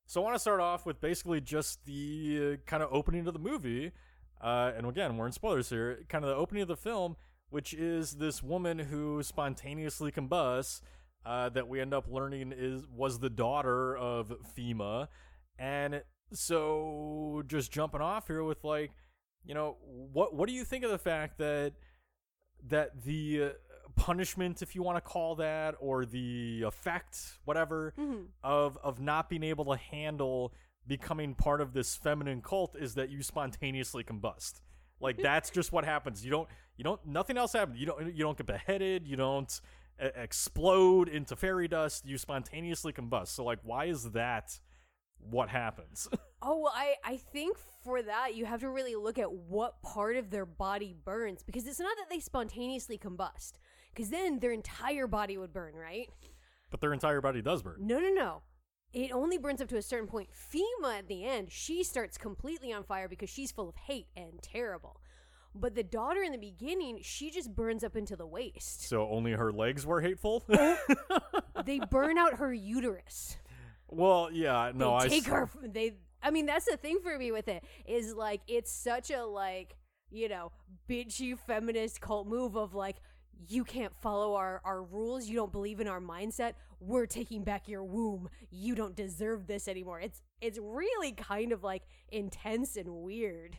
[0.08, 3.32] So I want to start off with basically just the uh, kind of opening of
[3.32, 3.90] the movie,
[4.40, 5.98] uh, and again we're in spoilers here.
[6.08, 7.16] Kind of the opening of the film,
[7.50, 10.80] which is this woman who spontaneously combusts,
[11.24, 15.08] uh, that we end up learning is was the daughter of Fima,
[15.58, 18.92] and so just jumping off here with like,
[19.44, 21.72] you know, what what do you think of the fact that
[22.68, 23.48] that the uh,
[23.96, 28.26] punishment, if you want to call that, or the effect, whatever, Mhm.
[28.42, 30.52] of of not being able to handle
[30.86, 34.60] becoming part of this feminine cult is that you spontaneously combust.
[35.00, 36.24] Like that's just what happens.
[36.24, 37.78] You don't you don't nothing else happens.
[37.78, 39.60] You don't you don't get beheaded, you don't
[39.98, 43.28] explode into fairy dust, you spontaneously combust.
[43.28, 44.58] So like why is that
[45.18, 46.08] what happens?
[46.48, 50.16] Oh, well, I, I think for that, you have to really look at what part
[50.16, 53.54] of their body burns because it's not that they spontaneously combust,
[53.92, 56.08] because then their entire body would burn, right?
[56.70, 57.76] but their entire body does burn.
[57.80, 58.42] No, no, no.
[58.92, 60.28] It only burns up to a certain point.
[60.30, 64.40] Fima at the end, she starts completely on fire because she's full of hate and
[64.42, 65.00] terrible.
[65.54, 68.88] But the daughter in the beginning, she just burns up into the waist.
[68.88, 70.44] So only her legs were hateful?
[70.50, 70.78] Oh.
[71.64, 73.36] they burn out her uterus.
[73.88, 75.48] well, yeah, no, I they take her.
[75.62, 75.94] They.
[76.26, 79.76] I mean, that's the thing for me with it is like it's such a like
[80.10, 80.50] you know
[80.88, 82.96] bitchy feminist cult move of like
[83.48, 85.28] you can't follow our our rules.
[85.28, 86.54] You don't believe in our mindset.
[86.80, 88.28] We're taking back your womb.
[88.50, 90.00] You don't deserve this anymore.
[90.00, 93.58] It's it's really kind of like intense and weird.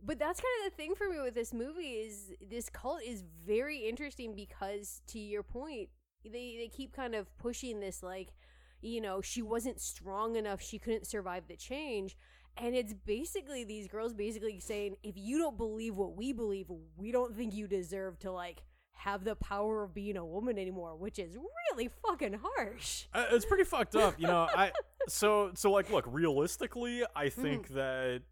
[0.00, 3.24] But that's kind of the thing for me with this movie is this cult is
[3.44, 5.88] very interesting because to your point,
[6.22, 8.28] they they keep kind of pushing this like
[8.84, 12.16] you know, she wasn't strong enough, she couldn't survive the change.
[12.56, 16.66] And it's basically these girls basically saying, if you don't believe what we believe,
[16.96, 20.96] we don't think you deserve to like have the power of being a woman anymore,
[20.96, 23.04] which is really fucking harsh.
[23.12, 24.48] Uh, it's pretty fucked up, you know.
[24.54, 24.70] I
[25.08, 28.22] so so like look, realistically, I think that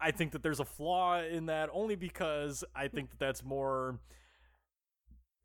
[0.00, 4.00] I think that there's a flaw in that only because I think that that's more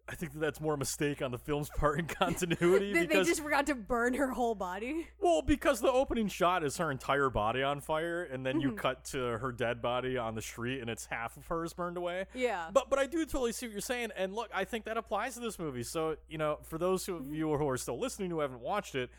[0.09, 3.23] I think that that's more a mistake on the film's part in continuity They, they
[3.23, 5.07] just forgot to burn her whole body.
[5.21, 8.77] well because the opening shot is her entire body on fire and then you Mhm.
[8.77, 12.25] cut to her dead body on the street and it's half of hers burned away.
[12.33, 12.69] Yeah.
[12.73, 15.35] But but I do totally see what you're saying, and look, I think that applies
[15.35, 15.83] to this movie.
[15.83, 17.33] So you know, for those of Mm-hmm.
[17.35, 19.09] you who are still listening who haven't watched it,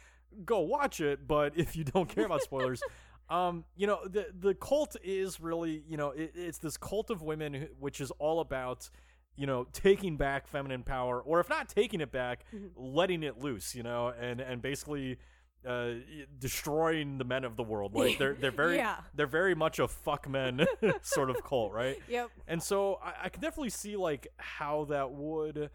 [0.45, 1.27] go watch it.
[1.27, 2.83] But if you don't care about spoilers,
[3.31, 7.23] um, you know, the the cult is really, you know, it, it's this cult of
[7.23, 8.91] women, who, which is all about.
[9.37, 12.71] You know, taking back feminine power, or if not taking it back, Mhm.
[12.77, 13.75] letting it loose.
[13.75, 15.19] You know, and and basically
[15.67, 15.95] uh,
[16.39, 17.95] destroying the men of the world.
[17.95, 19.01] Like they're they're very Yeah.
[19.15, 20.67] they're very much a fuck men
[21.03, 21.97] sort of cult, right?
[22.09, 22.31] Yep.
[22.47, 25.71] And so I, I can definitely see like how that would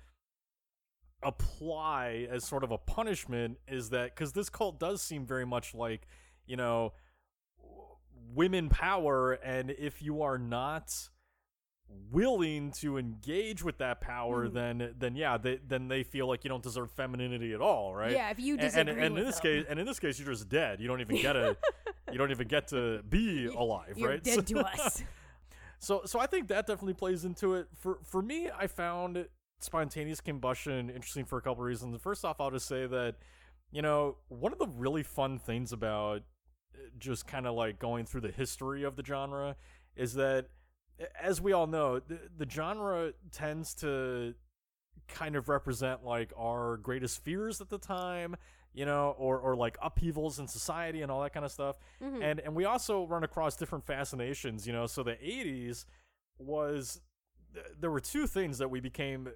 [1.21, 5.75] apply as sort of a punishment is that because this cult does seem very much
[5.75, 6.07] like
[6.45, 6.93] you know
[8.33, 10.93] women power and if you are not
[12.11, 14.53] willing to engage with that power Mhm.
[14.53, 18.11] then then yeah they, then they feel like you don't deserve femininity at all right
[18.11, 19.99] Yeah, if you and, disagree and, and with in this them, case and in this
[19.99, 21.55] case you're just dead you don't even get a
[22.11, 25.03] you don't even get to be alive you're right dead So- to us.
[25.79, 27.67] so so I think that definitely plays into it.
[27.75, 29.27] For for me, I found
[29.61, 31.99] spontaneous combustion interesting for a couple reasons.
[32.01, 33.15] First off, I'll just say that
[33.71, 36.23] you know one of the really fun things about
[36.73, 39.55] uh, just kind of like going through the history of the genre
[39.95, 40.47] is that
[41.21, 44.33] as we all know the, the genre tends to
[45.07, 48.35] kind of represent like our greatest fears at the time
[48.73, 51.77] you know or or like upheavals in society and all that kind of stuff.
[52.01, 52.21] Mhm.
[52.23, 54.85] and and we also run across different fascinations you know.
[54.85, 55.85] So the 80s
[56.37, 57.01] was
[57.53, 59.29] th- there were two things that we became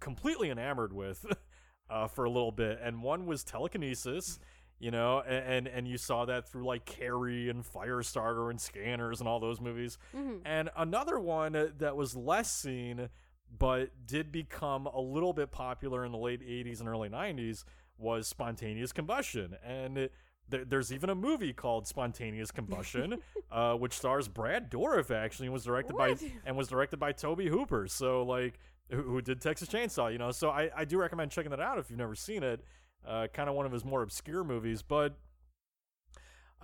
[0.00, 1.24] completely enamored with
[1.90, 4.38] uh, for a little bit and one was telekinesis
[4.84, 9.20] you know and, and and you saw that through like carrie and firestarter and scanners
[9.20, 9.96] and all those movies.
[10.14, 10.40] Mhm.
[10.44, 13.08] and another one that was less seen
[13.56, 17.64] but did become a little bit popular in the late 80s and early 90s
[17.96, 19.56] was spontaneous combustion.
[19.64, 20.12] And it,
[20.48, 23.20] there, there's even a movie called spontaneous combustion
[23.52, 26.20] uh, which stars brad dourif actually and was directed What?
[26.20, 27.86] by and was directed by tobe hooper.
[27.88, 28.58] So like
[28.90, 30.32] who, who did texas chainsaw you know?
[30.32, 32.60] So I, I do recommend checking that out if you've never seen it
[33.06, 35.16] uh, kind of one of his more obscure movies but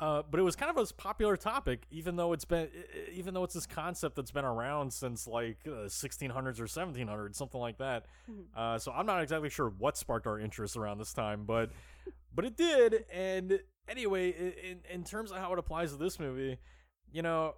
[0.00, 2.70] uh, but it was kind of a popular topic, even though it's been,
[3.12, 7.60] even though it's this concept that's been around since like uh, 1600s or 1700s, something
[7.60, 8.06] like that.
[8.30, 8.44] Mhm.
[8.56, 11.70] Uh, so I'm not exactly sure what sparked our interest around this time, but
[12.34, 13.04] but it did.
[13.12, 16.56] And anyway, in in terms of how it applies to this movie,
[17.12, 17.56] you know,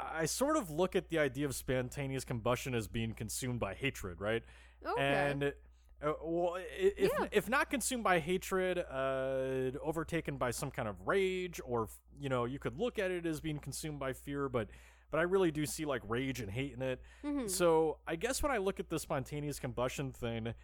[0.00, 4.18] I sort of look at the idea of spontaneous combustion as being consumed by hatred,
[4.18, 4.42] right?
[4.86, 5.02] Okay.
[5.02, 5.52] And
[6.02, 7.28] uh, well, if Yeah.
[7.32, 11.88] if not consumed by hatred, uh, overtaken by some kind of rage, or
[12.18, 14.68] you know, you could look at it as being consumed by fear, but
[15.10, 17.00] but I really do see like rage and hate in it.
[17.22, 17.48] Mhm.
[17.50, 20.54] So I guess when I look at the spontaneous combustion thing,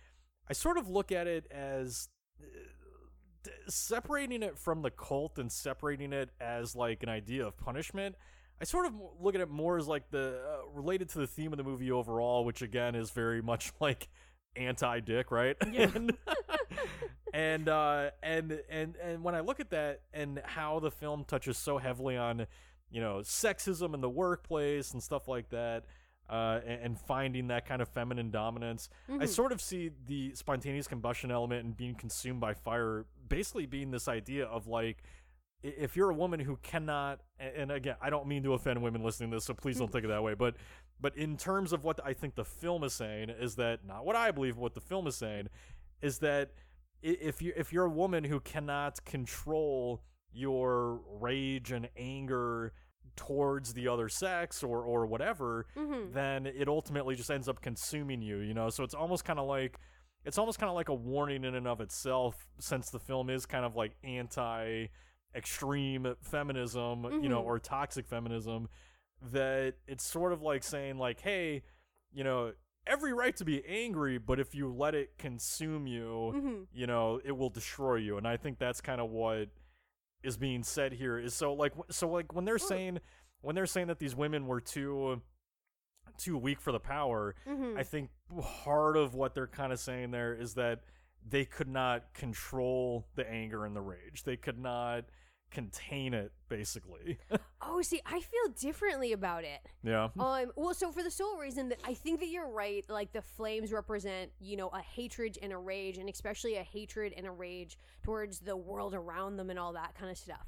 [0.48, 2.08] I sort of look at it as
[2.40, 2.44] uh,
[3.42, 8.16] d- separating it from the cult and separating it as like an idea of punishment.
[8.60, 11.52] I sort of look at it more as like the uh, related to the theme
[11.52, 14.08] of the movie overall, which again is very much like
[14.56, 15.56] anti-dick, right?
[15.72, 15.90] Yeah.
[15.94, 16.12] and
[17.32, 21.56] and uh, and and and when I look at that and how the film touches
[21.58, 22.46] so heavily on
[22.90, 25.84] you know sexism in the workplace and stuff like that,
[26.30, 29.28] uh, and, and finding that kind of feminine dominance, I Mhm.
[29.28, 34.08] sort of see the spontaneous combustion element and being consumed by fire basically being this
[34.08, 35.02] idea of like
[35.62, 39.28] if you're a woman who cannot and again i don't mean to offend women listening
[39.28, 40.54] to this so please don't take it that way but
[41.00, 44.16] but in terms of what i think the film is saying is that not what
[44.16, 45.48] i believe what the film is saying
[46.02, 46.50] is that
[47.02, 52.72] if you if you're a woman who cannot control your rage and anger
[53.16, 56.12] towards the other sex or or whatever Mhm.
[56.12, 58.68] then it ultimately just ends up consuming you, you know?
[58.70, 59.78] So it's almost kind of like
[60.24, 63.46] it's almost kind of like a warning in and of itself since the film is
[63.46, 64.86] kind of like anti
[65.34, 67.46] extreme feminism, you know, Mhm.
[67.46, 68.68] or toxic feminism
[69.32, 71.62] that it's sort of like saying like, "Hey,
[72.12, 72.52] you know,
[72.86, 76.66] every right to be angry, but if you let it consume you, Mhm.
[76.72, 79.50] you know, it will destroy you." And I think that's kind of what
[80.22, 82.98] is being said here is so like so like when they're saying
[83.40, 85.22] when they're saying that these women were too
[86.16, 87.78] too weak for the power Mhm.
[87.78, 88.10] i think
[88.40, 90.82] part of what they're kind of saying there is that
[91.24, 95.04] they could not control the anger and the rage they could not
[95.50, 97.18] contain it basically.
[97.60, 99.60] Oh, see, I feel differently about it.
[99.82, 100.08] yeah.
[100.18, 103.20] Um, well, so for the sole reason that I think that you're right, like the
[103.20, 107.30] flames represent, you know, a hatred and a rage, and especially a hatred and a
[107.30, 110.46] rage towards the world around them and all that kind of stuff.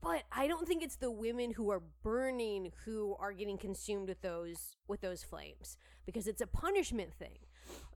[0.00, 4.22] But I don't think it's the women who are burning who are getting consumed with
[4.22, 5.76] those with those flames
[6.06, 7.38] because it's a punishment thing.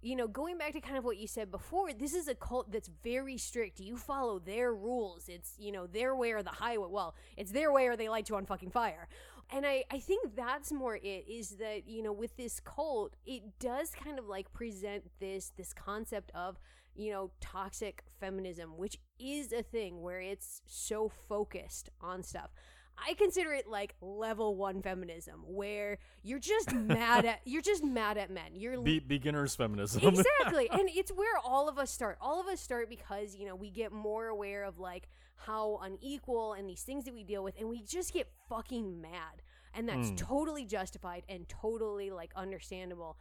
[0.02, 2.70] You know, going back to kind of what you said before, this is a cult
[2.70, 3.80] that's very strict.
[3.80, 5.28] You follow their rules.
[5.28, 6.88] It's, you know, their way or the highway.
[6.90, 9.08] Well, it's their way or they light you on fucking fire.
[9.50, 13.58] And I, I think that's more it is that, you know, with this cult, it
[13.60, 16.58] does kind of like present this this concept of,
[16.94, 22.50] you know, toxic feminism, which is a thing where it's so focused on stuff.
[22.98, 28.16] I consider it like level one feminism, where you're just mad at you're just mad
[28.18, 28.54] at men.
[28.54, 30.02] You're Be- beginners feminism.
[30.06, 33.54] exactly and it's where all of us start all of us start because you know
[33.54, 37.54] we get more aware of like how unequal and these things that we deal with
[37.58, 39.42] and we just get fucking mad
[39.74, 40.16] and that's Mm.
[40.16, 43.18] totally justified and totally like understandable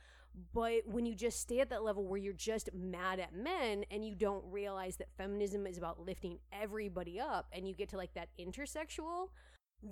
[0.54, 4.06] but when you just stay at that level where you're just mad at men and
[4.06, 8.14] you don't realize that feminism is about lifting everybody up and you get to like
[8.14, 9.28] that intersexual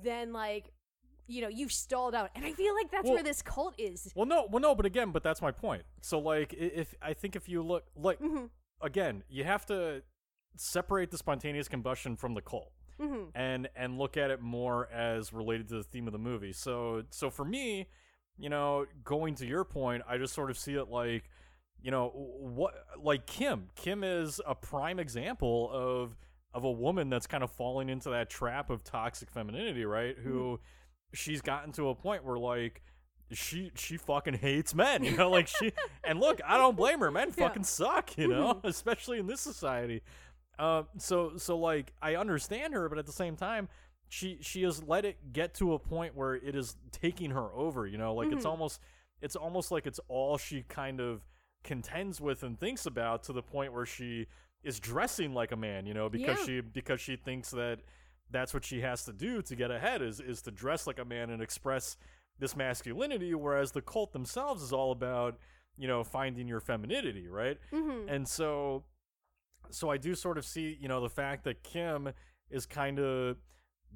[0.04, 0.72] then like
[1.28, 4.12] you know you've stalled out and i feel like that's Well- where this cult is
[4.16, 5.84] well, no, well, no, but again, but that's my point.
[6.02, 8.46] So, like, if I think if you look, like, hmm
[8.82, 10.04] again, you have to
[10.58, 12.72] separate the spontaneous combustion from the cult.
[13.00, 16.54] hmm and and look at it more as related to the theme of the movie.
[16.54, 17.88] So so for me,
[18.38, 21.30] you know, going to your point, I just sort of see it like,
[21.82, 23.70] you know, what like Kim.
[23.76, 26.16] Kim is a prime example of
[26.54, 30.18] of a woman that's kind of falling into that trap of toxic femininity, right?
[30.18, 30.60] Who
[31.14, 32.82] she's gotten to a point where like
[33.32, 35.72] she she fucking hates men, you know, like she
[36.04, 37.10] and look, I don't blame her.
[37.12, 37.48] Men Yeah.
[37.48, 40.02] fucking suck, you know, especially in this society.
[40.60, 43.70] Uh, so so like I understand her, but at the same time,
[44.10, 47.88] she she has let it get to a point where it is taking her over.
[47.88, 48.50] You know, like it's Mhm.
[48.50, 48.80] almost
[49.22, 51.22] it's almost like it's all she kind of
[51.64, 54.28] contends with and thinks about to the point where she
[54.64, 55.86] is dressing like a man.
[55.86, 56.46] You know, because Yeah.
[56.46, 57.80] she because she thinks that
[58.32, 61.06] that's what she has to do to get ahead is is to dress like a
[61.06, 61.98] man and express
[62.40, 63.34] this masculinity.
[63.36, 65.38] Whereas the cult themselves is all about
[65.78, 67.58] you know finding your femininity, right?
[67.72, 68.84] hmm and so
[69.70, 72.10] so i do sort of see you know the fact that kim
[72.52, 73.38] is kind of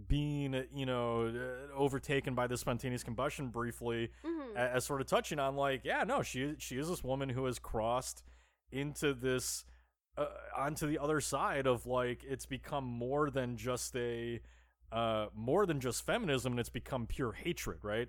[0.08, 5.08] being you know uh, overtaken by the spontaneous combustion briefly hmm a- as sort of
[5.08, 8.24] touching on like yeah no she she is this woman who has crossed
[8.72, 9.66] into this
[10.18, 10.26] uh,
[10.58, 14.40] onto the other side of like it's become more than just a
[14.92, 18.08] uh more than just feminism and it's become pure hatred right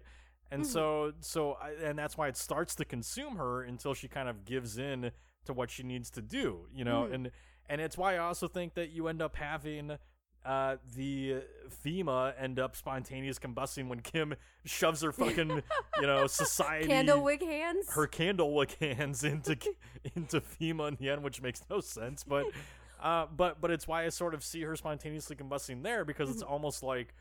[0.51, 0.67] and Mhm.
[0.67, 4.45] so so I, and that's why it starts to consume her until she kind of
[4.45, 5.11] gives in
[5.45, 7.15] to what she needs to do you know Mhm.
[7.15, 7.31] and
[7.69, 9.99] and it's why i also think that you end up having
[10.45, 11.43] uh, the
[11.85, 14.35] Fima end up spontaneous combusting when Kim
[14.65, 15.63] shoves her fucking,
[16.01, 17.93] you know, society Candlewick hands.
[17.93, 19.57] her candlewick hands into
[20.17, 22.25] into Fima in the end, which makes no sense.
[22.25, 22.47] But
[23.03, 26.43] uh, but but it's why I sort of see her spontaneously combusting there because it's
[26.43, 27.15] almost like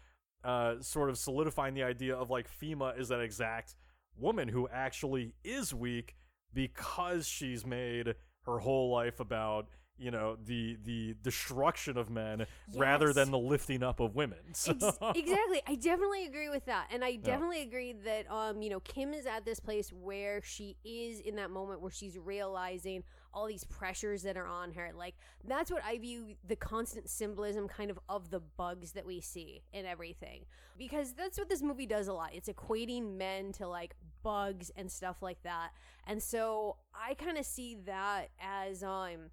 [0.44, 3.76] uh, sort of solidifying the idea of like Fima is that exact
[4.18, 6.16] woman who actually is weak
[6.54, 8.16] because she's made
[8.46, 9.68] her whole life about
[9.98, 12.46] you know the the destruction of men
[12.76, 14.38] rather than the lifting up of women.
[14.54, 15.62] So, Ex- exactly.
[15.68, 16.88] I definitely agree with that.
[16.92, 20.78] And I definitely agree that um, you know, Kim is at this place where she
[20.84, 24.92] is in that moment where she's realizing all these pressures that are on her.
[24.96, 29.22] Like that's what I view the constant symbolism kind of of the bugs that we
[29.22, 30.46] see in everything.
[30.78, 32.32] Because that's what this movie does a lot.
[32.34, 35.70] It's equating men to like bugs and stuff like that.
[36.06, 39.30] And so I kind of see that as um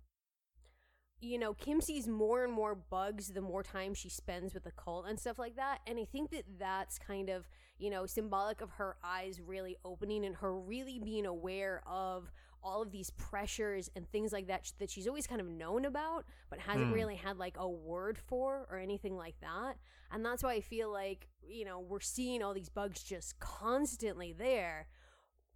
[1.25, 4.71] you know, Kim sees more and more bugs the more time she spends with the
[4.73, 5.79] cult and stuff like that.
[5.87, 7.49] And I think that that's kind of,
[7.79, 12.31] you know, symbolic of her eyes really opening and her really being aware of
[12.63, 16.25] all of these pressures and things like that that she's always kind of known about,
[16.51, 16.95] but hasn't Hmm.
[16.95, 19.77] really had like a word for or anything like that.
[20.11, 24.33] And that's why I feel like, you know, we're seeing all these bugs just constantly
[24.33, 24.89] there.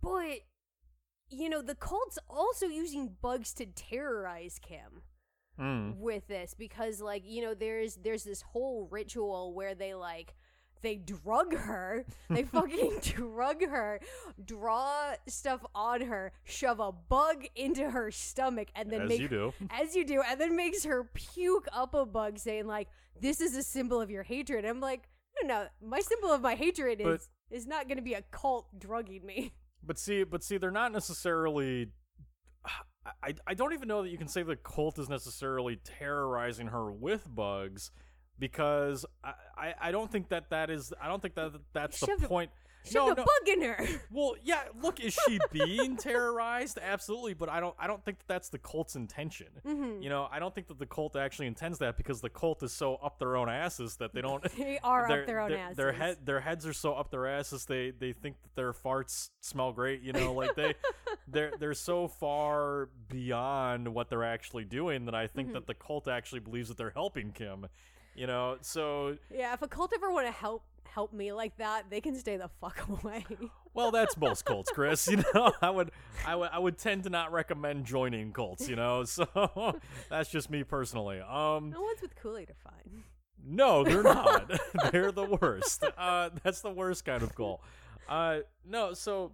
[0.03, 0.41] But,
[1.31, 5.03] you know, the cult's also using bugs to terrorize Kim
[5.59, 5.97] Mm.
[5.97, 10.35] with this because like you know there's there's this whole ritual where they like
[10.83, 13.99] they drug her they fucking drug her
[14.45, 19.29] draw stuff on her shove a bug into her stomach and then as make you
[19.29, 19.53] do.
[19.71, 22.89] as you do and then makes her puke up a bug saying like
[23.21, 25.09] this is a symbol of your hatred i'm like
[25.43, 28.23] no no my symbol of my hatred But- is is not going to be a
[28.31, 29.53] cult drugging me
[29.83, 31.89] But see, but see, they're not necessarily.
[33.23, 36.91] I, I don't even know that you can say the cult is necessarily terrorizing her
[36.93, 37.91] with bugs
[38.39, 42.17] because I, I, I don't think that that is I don't think that that's the
[42.27, 42.51] point.
[42.91, 43.25] Shoved no, a no.
[43.25, 43.87] bug in her.
[44.11, 44.63] Well, yeah.
[44.81, 46.79] Look, is she being terrorized?
[46.83, 47.75] Absolutely, but I don't.
[47.79, 49.49] I don't think that that's the cult's intention.
[49.67, 50.03] Mhm.
[50.03, 52.73] You know, I don't think that the cult actually intends that because the cult is
[52.73, 54.43] so up their own asses that they don't.
[54.59, 55.77] They are up their own asses.
[55.77, 57.65] Their head, their heads are so up their asses.
[57.67, 60.03] They they think that their farts smell great.
[60.03, 60.75] You know, like they
[61.29, 65.53] they're they're so far beyond what they're actually doing that I think Mhm.
[65.55, 67.67] that the cult actually believes that they're helping Kim.
[68.15, 70.65] You know, so Yeah, if a cult ever want to help
[70.99, 73.25] help me like that, they can stay the fuck away.
[73.73, 75.07] Well, that's most cults, Chris.
[75.07, 75.93] You know, I would,
[76.27, 78.69] I would, I would tend to not recommend joining cults.
[78.69, 79.79] You know, so
[80.11, 81.21] that's just me personally.
[81.21, 83.05] Um, no one's with Kool Aid are fine.
[83.47, 84.51] no, they're not.
[84.91, 85.85] they're the worst.
[85.97, 87.61] Uh, that's the worst kind of cult.
[88.09, 89.31] Uh, no, so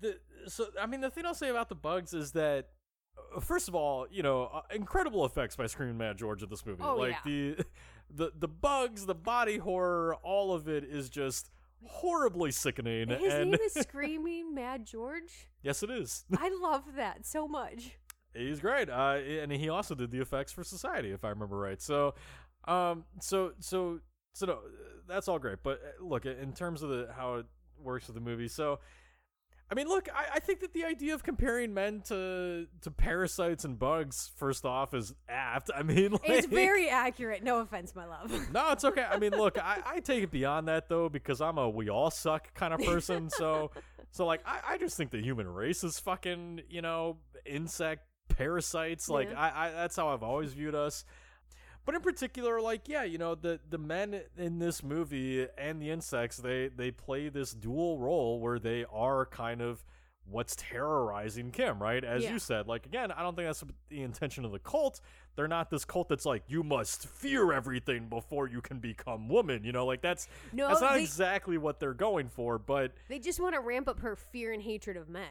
[0.00, 2.70] the, so I mean, the thing I'll say about the bugs is that.
[3.36, 6.66] uh, First of all, you know, uh, incredible effects by Screaming Mad George in this
[6.66, 6.82] movie.
[6.82, 7.54] Oh, like yeah.
[7.56, 7.64] the,
[8.10, 11.50] the the bugs, the body horror, all of it is just
[11.84, 13.08] horribly sickening.
[13.08, 15.48] His and name is Screaming Mad George.
[15.62, 16.24] Yes, it is.
[16.36, 17.92] I love that so much.
[18.34, 21.80] He's great, uh, and he also did the effects for Society, if I remember right.
[21.80, 22.14] So,
[22.66, 24.00] um, so so
[24.32, 24.58] so no,
[25.08, 25.58] that's all great.
[25.62, 27.46] But uh, look, in terms of the how it
[27.82, 28.80] works with the movie, so
[29.70, 33.64] I mean, look, I, I think that the idea of comparing men to to parasites
[33.64, 35.70] and bugs, first off, is apt.
[35.76, 37.42] I mean, like, It's very accurate.
[37.44, 38.32] No offense, my love.
[38.52, 39.04] no, it's okay.
[39.08, 42.10] I mean, look, I, I take it beyond that though because I'm a we all
[42.10, 43.28] suck kind of person.
[43.28, 43.70] so,
[44.10, 49.08] so like, I, I just think the human race is fucking, you know, insect parasites.
[49.10, 49.40] Like, Yeah.
[49.40, 51.04] I, I that's how I've always viewed us.
[51.88, 55.90] But in particular, like, yeah, you know, the the men in this movie and the
[55.90, 59.82] insects, they they play this dual role where they are kind of
[60.26, 62.04] what's terrorizing Kim, right?
[62.04, 62.34] As Yeah.
[62.34, 65.00] you said, like again, I don't think that's the intention of the cult.
[65.34, 69.64] They're not this cult that's like you must fear everything before you can become woman.
[69.64, 72.58] You know, like that's No, that's not they, exactly what they're going for.
[72.58, 75.24] But they just want to ramp up her fear and hatred of men.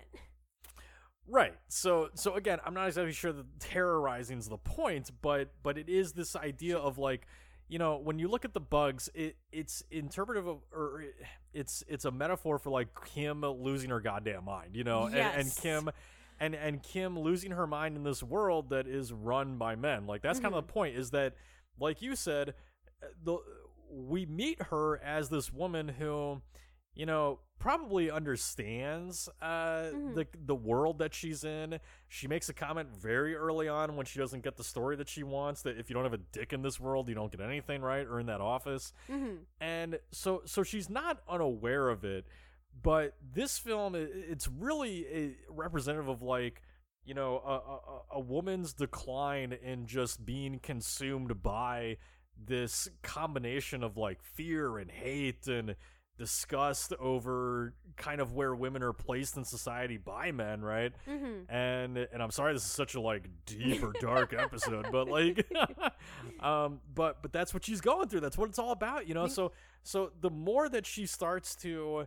[1.27, 5.77] Right, so so again, I'm not exactly sure that terrorizing is the point, but but
[5.77, 7.27] it is this idea of like.
[7.69, 11.03] You know, when you look at the bugs, it it's interpretive of, or
[11.53, 14.73] it's it's a metaphor for like Kim losing her goddamn mind.
[14.73, 15.89] You know, and, and Kim
[16.39, 20.05] and and Kim losing her mind in this world that is run by men.
[20.07, 21.33] Like that's kind of the point is that
[21.79, 22.53] like you said
[23.03, 23.37] uh, the
[23.89, 26.41] we meet her as this woman who
[26.93, 30.15] you know probably understands uh Mhm.
[30.15, 31.79] the the world that she's in.
[32.07, 35.23] She makes a comment very early on when she doesn't get the story that she
[35.23, 37.81] wants that if you don't have a dick in this world, you don't get anything
[37.81, 42.25] right or in that office hmm and so so she's not unaware of it
[42.83, 46.61] but this film it's really a representative of like
[47.03, 51.97] you know a, a, a woman's decline in just being consumed by
[52.37, 55.75] this combination of like fear and hate and
[56.17, 61.97] disgust over kind of where women are placed in society by men right hmm and
[61.97, 65.47] and I'm sorry this is such a like deep or dark episode, but like,
[66.41, 68.19] um, but but that's what she's going through.
[68.19, 69.27] That's what it's all about, you know.
[69.27, 69.53] So
[69.83, 72.05] so the more that she starts to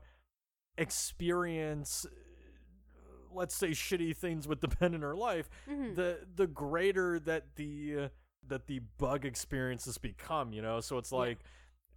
[0.77, 6.47] experience, uh, let's say, shitty things with the pen in her life, hmm the the
[6.47, 8.09] greater that the uh,
[8.49, 10.81] that the bug experiences become, you know.
[10.81, 11.39] So it's like.
[11.39, 11.43] uh,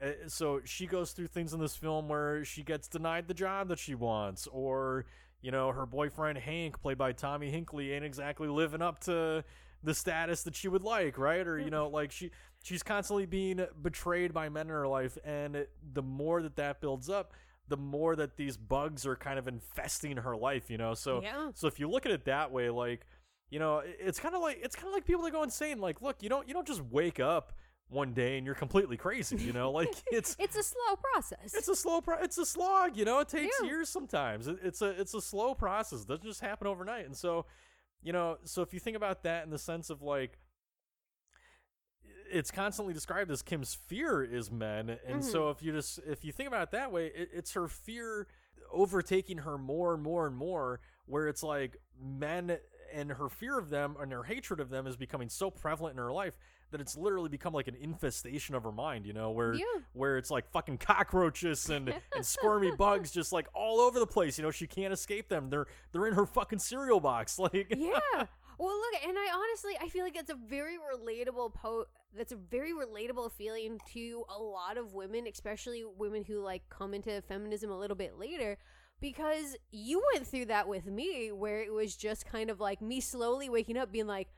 [0.03, 3.69] Uh, so she goes through things in this film where she gets denied the job
[3.69, 5.05] that she wants, or
[5.41, 9.43] you know, her boyfriend Hank, played by Tommy Hinkley, ain't exactly living up to
[9.83, 11.45] the status that she would like, right?
[11.45, 11.93] Or you know, mm.
[11.93, 12.31] like she
[12.63, 17.09] she's constantly being betrayed by men in her life, and the more that that builds
[17.09, 17.33] up,
[17.67, 20.93] the more that these bugs are kind of infesting her life, you know.
[20.93, 21.51] So yeah.
[21.53, 23.05] so if you look at it that way, like
[23.49, 25.79] you know, it's kind of like it's kind of like people that go insane.
[25.79, 27.53] Like, look, you don't you don't just wake up
[27.89, 29.71] one day and you're completely crazy, you know.
[29.71, 31.53] Like it's It's a slow process.
[31.53, 33.67] it's a slow pro- it's a slog you know it takes Yeah.
[33.67, 37.15] years sometimes it, it's a it's a slow process it doesn't just happen overnight and
[37.15, 37.45] so
[38.01, 40.37] you know so if you think about that in the sense of like
[42.31, 45.51] it's constantly described as kim's fear is men and so mm-hmm.
[45.51, 48.27] if you just if you think about it that way it, it's her fear
[48.71, 52.57] overtaking her more and more and more where it's like men
[52.93, 56.03] and her fear of them and her hatred of them is becoming so prevalent in
[56.03, 56.37] her life
[56.73, 59.63] that it's literally become like an infestation of her mind you know where Yeah.
[59.93, 64.37] where it's like fucking cockroaches and and squirmy bugs just like all over the place.
[64.37, 65.49] You know, she can't escape them.
[65.49, 67.39] They're they're in her fucking cereal box.
[67.43, 68.25] Like yeah.
[68.59, 71.85] Well, look, and I honestly, I feel like it's a very relatable po.
[72.15, 76.93] That's a very relatable feeling to a lot of women, especially women who like come
[76.93, 78.57] into feminism a little bit later.
[79.01, 83.01] Because you went through that with me, where it was just kind of like me
[83.01, 84.29] slowly waking up, being like,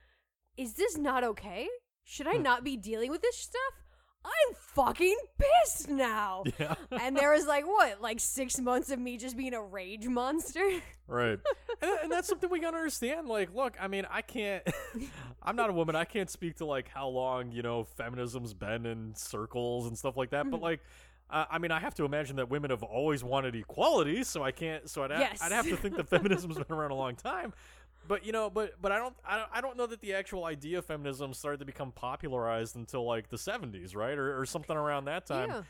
[0.57, 1.67] "Is this not okay?
[2.05, 3.81] Should I not be dealing with this stuff?"
[4.27, 6.45] I'm fucking pissed now.
[6.59, 6.73] Yeah.
[6.99, 10.63] and there was like what, like six months of me just being a rage monster.
[11.07, 11.37] Right.
[11.83, 13.27] and, and that's something we gotta understand.
[13.27, 14.63] Like, look, I mean, I can't,
[15.43, 15.95] I'm not a woman.
[15.95, 20.17] I can't speak to like how long, you know, feminism's been in circles and stuff
[20.17, 20.49] like that.
[20.49, 20.63] But Mhm.
[20.63, 20.79] like,
[21.29, 24.23] uh, I mean, I have to imagine that women have always wanted equality.
[24.23, 25.43] So I can't, so I'd, ha- Yes.
[25.43, 27.53] I'd have to think that feminism's been around a long time.
[28.07, 30.45] But you know, but but I don't, I don't I don't know that the actual
[30.45, 34.75] idea of feminism started to become popularized until like the 70s, right, or, or something
[34.77, 35.49] around that time.
[35.49, 35.61] Yeah.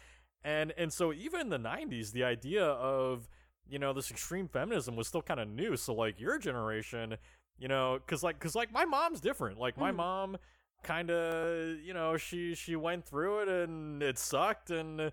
[0.43, 3.27] and and so even in the 90s the idea of
[3.67, 5.75] you know this extreme feminism was still kind of new.
[5.77, 7.15] So like your generation
[7.57, 9.57] you know because like because like my mom's different.
[9.59, 9.95] Like my Mhm.
[9.95, 10.37] mom
[10.83, 15.11] kind of you know she she went through it and it sucked and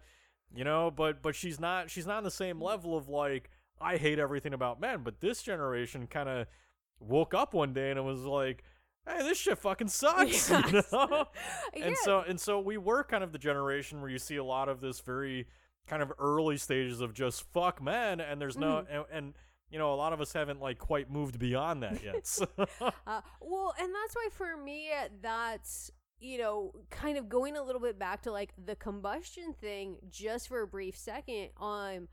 [0.55, 3.49] you know but but she's not she's not on the same level of like
[3.81, 5.03] i hate everything about men.
[5.03, 6.47] But this generation kind of
[7.05, 8.63] woke up one day and it was like
[9.09, 11.27] hey this shit fucking sucks you know
[11.75, 11.87] yeah.
[11.87, 14.69] and so and so we were kind of the generation where you see a lot
[14.69, 15.47] of this very
[15.87, 18.95] kind of early stages of just fuck men and there's no Mm-hmm.
[18.95, 19.35] and, and
[19.71, 22.47] you know a lot of us haven't like quite moved beyond that yet so,
[23.07, 24.91] Uh, well, and that's why for me,
[25.21, 25.91] that's
[26.21, 30.47] you know, kind of going a little bit back to like the combustion thing, just
[30.49, 31.49] for a brief second.
[31.61, 32.07] Um,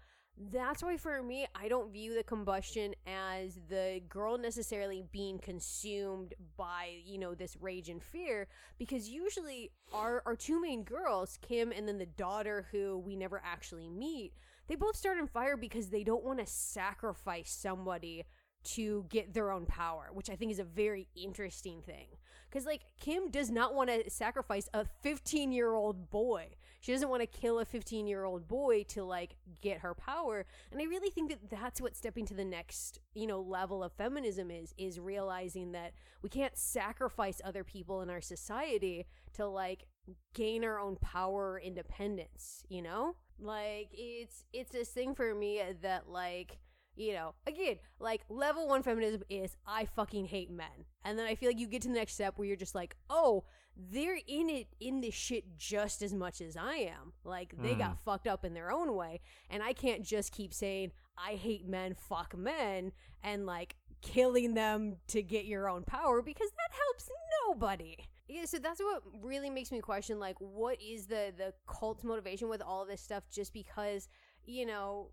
[0.52, 6.34] that's why for me, I don't view the combustion as the girl necessarily being consumed
[6.58, 11.72] by you know this rage and fear, because usually our our two main girls, Kim
[11.72, 14.34] and then the daughter who we never actually meet,
[14.68, 18.24] they both start on fire because they don't want to sacrifice somebody
[18.64, 22.08] to get their own power, which I think is a very interesting thing.
[22.50, 26.50] Because, like, Kim does not want to sacrifice a 15 year old boy.
[26.80, 30.46] She doesn't want to kill a 15 year old boy to, like, get her power.
[30.72, 33.92] And I really think that that's what stepping to the next, you know, level of
[33.94, 39.86] feminism is, is realizing that we can't sacrifice other people in our society to, like,
[40.34, 43.16] gain our own power independence, you know?
[43.40, 46.60] Like, it's, it's this thing for me that, like,
[47.00, 50.86] you know, again, like level one feminism is I fucking hate men.
[51.06, 52.98] And then I feel like you get to the next step where you're just like,
[53.10, 53.46] oh,
[53.92, 57.14] they're in it in this shit just as much as I am.
[57.24, 58.04] Like they got hmm.
[58.06, 59.22] fucked up in their own way.
[59.50, 62.92] And I can't just keep saying, I hate men, fuck men,
[63.24, 67.10] and like killing them to get your own power because that helps
[67.48, 67.98] nobody.
[68.28, 72.48] Yeah, so that's what really makes me question like what is the the cult's motivation
[72.48, 74.08] with all this stuff just because,
[74.46, 75.10] you know,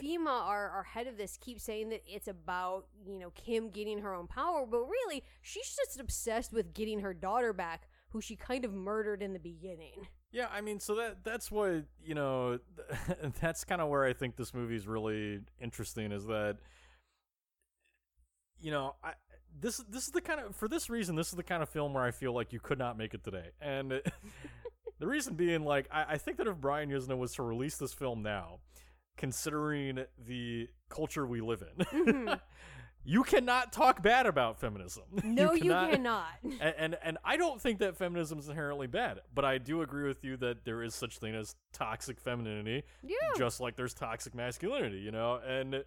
[0.00, 3.98] Fima, our, our head of this, keeps saying that it's about, you know, Kim getting
[3.98, 8.36] her own power, but really, she's just obsessed with getting her daughter back, who she
[8.36, 10.06] kind of murdered in the beginning.
[10.32, 12.58] yeah i mean so that that's what you know
[13.40, 16.56] that's kind of where i think this movie is really interesting is that
[18.60, 19.12] you know i
[19.60, 21.94] this this is the kind of for this reason this is the kind of film
[21.94, 23.90] where i feel like you could not make it today and
[24.98, 27.92] the reason being like I, I think that if brian yuzna was to release this
[27.92, 28.58] film now
[29.16, 32.40] considering the culture we live in Mhm.
[33.08, 36.26] you cannot talk bad about feminism No, you, cannot- cannot.
[36.60, 40.06] and, and and I don't think that feminism is inherently bad, but I do agree
[40.08, 43.14] with you that there is such thing as toxic femininity, yeah.
[43.38, 45.36] just like there's toxic masculinity, you know.
[45.46, 45.84] And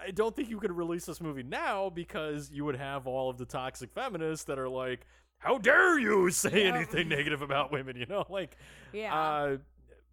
[0.00, 3.38] I don't think you could release this movie now because you would have all of
[3.38, 5.06] the toxic feminists that are like,
[5.38, 6.74] "How dare you say Yeah.
[6.74, 8.56] anything negative about women?" You know, like,
[8.92, 9.14] Yeah.
[9.14, 9.56] uh,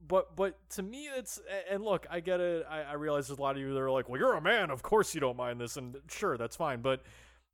[0.08, 1.40] but but to me, it's
[1.70, 2.66] and look, I get it.
[2.70, 4.72] I, I realize there's a lot of you that are like, "Well, you're a man,
[4.72, 6.82] of course you don't mind this," and sure, that's fine.
[6.82, 7.04] But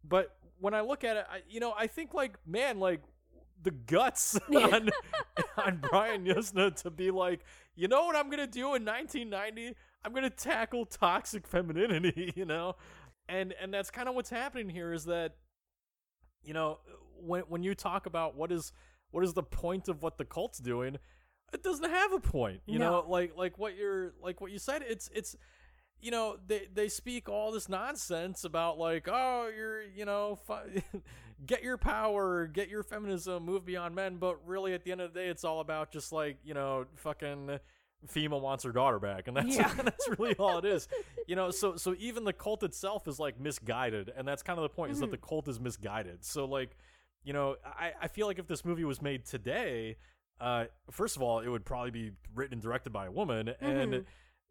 [0.03, 3.01] but when I look at it, I, you know, I think like, man, like
[3.63, 4.89] the guts on
[5.57, 7.41] on Brian Yuzna to be like,
[7.75, 9.75] you know what I'm gonna do in 1990?
[10.03, 12.75] I'm gonna tackle toxic femininity, you know,
[13.27, 15.35] and and that's kind of what's happening here is that,
[16.43, 16.79] you know,
[17.19, 18.71] when when you talk about what is
[19.11, 20.97] what is the point of what the cult's doing,
[21.53, 24.83] it doesn't have a point, you know, like like what you're like what you said.
[24.87, 25.35] It's it's
[26.01, 30.99] you know they they speak all this nonsense about like oh you're you know fu-
[31.47, 35.11] get your power get your feminism move beyond men but really at the end of
[35.11, 37.59] the day it's all about just like you know fucking
[38.07, 39.73] Fima wants her daughter back and that's Yeah.
[39.83, 40.87] that's really all it is
[41.27, 44.63] you know so so even the cult itself is like misguided and that's kind of
[44.63, 45.11] the point is that Mhm.
[45.11, 46.77] the cult is misguided so like
[47.23, 49.97] you know I I feel like if this movie was made today
[50.39, 53.93] uh first of all it would probably be written and directed by a woman and
[53.93, 54.05] Mhm.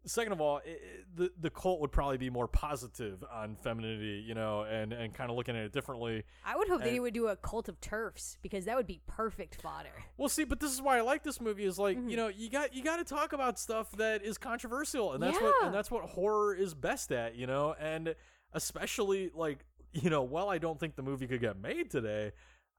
[0.05, 0.77] second of all, i i-
[1.15, 5.29] the the cult would probably be more positive on femininity, you know, and and kind
[5.29, 6.23] of looking at it differently.
[6.45, 9.01] I would hope that he would do a cult of turfs because that would be
[9.07, 9.89] perfect fodder.
[10.17, 11.65] Well, see, but this is why I like this movie.
[11.65, 12.09] Is like Mhm.
[12.11, 15.41] you know you got you got to talk about stuff that is controversial, and that's
[15.41, 18.15] what and that's what horror is best at, you know, and
[18.53, 22.31] especially like you know, while I don't think the movie could get made today,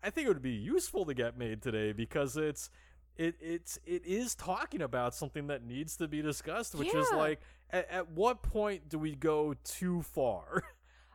[0.02, 2.70] I think it would be useful to get made today because it's
[3.18, 7.40] it it's it is talking about something that needs to be discussed, which is like
[7.70, 10.62] at, at what point do we go too far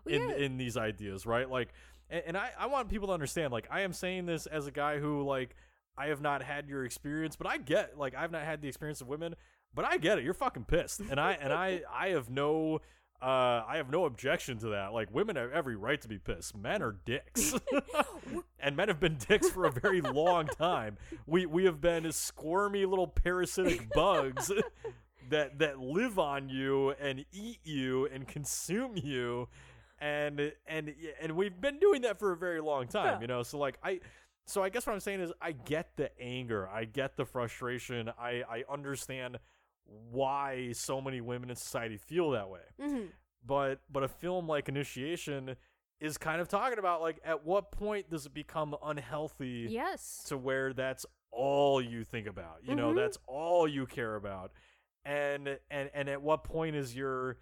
[0.05, 0.35] in yeah.
[0.35, 1.49] in these ideas, right?
[1.49, 1.69] Like,
[2.09, 4.71] and, and I I want people to understand, like, I am saying this as a
[4.71, 5.55] guy who like
[5.97, 9.01] I have not had your experience, but I get like I've not had the experience
[9.01, 9.35] of women,
[9.73, 10.23] but I get it.
[10.23, 12.81] You're fucking pissed, and I and I I have no.
[13.23, 14.91] Uh, I have no objection to that.
[14.91, 16.57] Like, women have every right to be pissed.
[16.57, 17.53] Men are dicks,
[18.59, 20.97] and men have been dicks for a very long time.
[21.25, 24.51] We we have been squirmy little parasitic bugs
[25.29, 29.47] that that live on you and eat you and consume you,
[29.99, 33.21] and and and we've been doing that for a very long time.
[33.21, 34.01] You know, so like I.
[34.45, 38.11] So I guess what I'm saying is I get the anger, I get the frustration,
[38.19, 39.37] I I understand
[39.85, 43.11] why so many women in society feel that way Mhm.
[43.45, 45.55] but but a film like initiation
[45.99, 50.23] is kind of talking about like at what point does it become unhealthy Yes.
[50.27, 52.95] to where that's all you think about you know Mhm.
[52.95, 54.51] that's all you care about
[55.05, 57.37] and and and at what point is your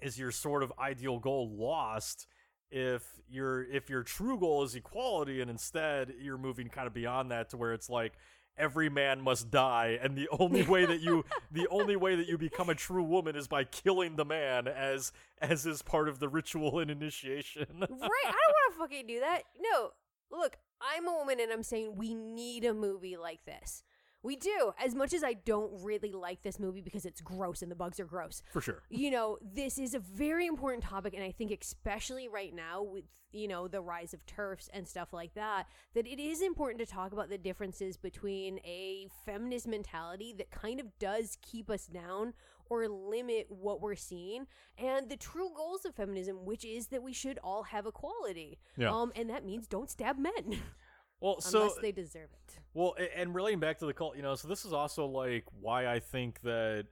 [0.00, 2.26] is your sort of ideal goal lost
[2.70, 7.30] if your if your true goal is equality and instead you're moving kind of beyond
[7.30, 8.14] that to where it's like
[8.56, 12.36] every man must die and the only way that you the only way that you
[12.36, 16.28] become a true woman is by killing the man as as is part of the
[16.28, 17.80] ritual and initiation right.
[17.80, 19.42] I don't want to fucking do that.
[19.60, 19.90] No.
[20.30, 23.82] Look, I'm a woman and I'm saying we need a movie like this.
[24.22, 24.72] We do.
[24.82, 27.98] As much as I don't really like this movie because it's gross and the bugs
[28.00, 28.42] are gross.
[28.52, 32.54] for sure You know, this is a very important topic and I think especially right
[32.54, 36.42] now with, you know, the rise of turfs and stuff like that, that it is
[36.42, 41.70] important to talk about the differences between a feminist mentality that kind of does keep
[41.70, 42.34] us down
[42.68, 44.46] or limit what we're seeing
[44.78, 48.90] and the true goals of feminism which is that we should all have equality Yeah.
[48.94, 50.58] um and that means don't stab men
[51.22, 54.48] well so they deserve it Well, and relating back to the cult, you know, so
[54.48, 56.86] this is also like why I think that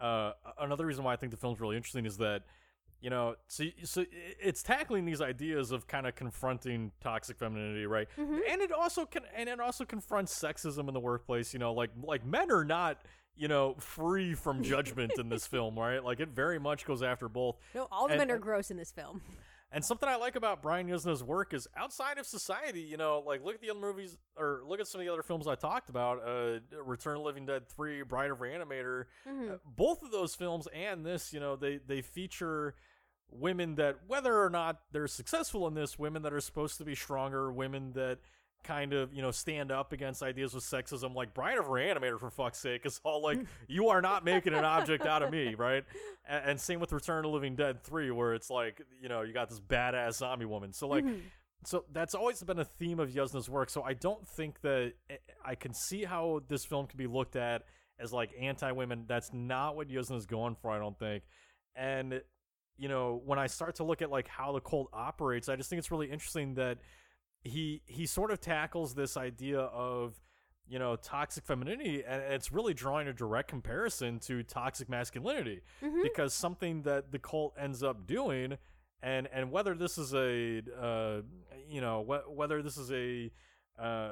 [0.00, 2.42] uh, another reason why I think the film's really interesting is that
[3.00, 4.04] you know, so so
[4.40, 8.08] it's tackling these ideas of kind of confronting toxic femininity, right?
[8.18, 8.40] Mhm.
[8.50, 11.52] And it also can and it also confronts sexism in the workplace.
[11.52, 12.98] You know, like like men are not
[13.36, 16.02] you know free from judgment in this film, right?
[16.02, 17.56] Like it very much goes after both.
[17.72, 19.22] no all the And- men are gross in this film
[19.70, 23.44] And something I like about Brian Yuzna's work is outside of society, you know, like
[23.44, 25.90] look at the other movies or look at some of the other films I talked
[25.90, 29.04] about, uh, Return of the Living Dead 3, Bride of Reanimator.
[29.26, 29.54] Mhm.
[29.54, 32.74] Uh, both of those films and this, you know, they, they feature
[33.30, 36.94] women that, whether or not they're successful in this, women that are supposed to be
[36.94, 38.20] stronger, women that
[38.64, 42.30] kind of, you know, stand up against ideas with sexism, like Bride of Reanimator, for
[42.30, 43.38] fuck's sake, is all like,
[43.68, 45.84] you are not making an object out of me, right?
[46.28, 49.32] And, and same with Return of Living Dead 3, where it's like, you know, you
[49.32, 50.72] got this badass zombie woman.
[50.72, 51.20] So, like, Mhm.
[51.64, 53.70] so that's always been a theme of Yuzna's work.
[53.70, 54.92] So I don't think that
[55.44, 57.62] I can see how this film can be looked at
[57.98, 59.06] as like anti-women.
[59.08, 60.70] That's not what Yuzna's going for.
[60.70, 61.24] I don't think.
[61.74, 62.22] And
[62.80, 65.68] you know, when I start to look at like how the cult operates, I just
[65.68, 66.78] think it's really interesting that
[67.42, 70.20] he he sort of tackles this idea of
[70.68, 76.02] you know toxic femininity and it's really drawing a direct comparison to toxic masculinity Mhm.
[76.02, 78.58] because something that the cult ends up doing
[79.02, 81.22] and and whether this is a uh,
[81.68, 83.30] you know wh- whether this is a
[83.80, 84.10] uh,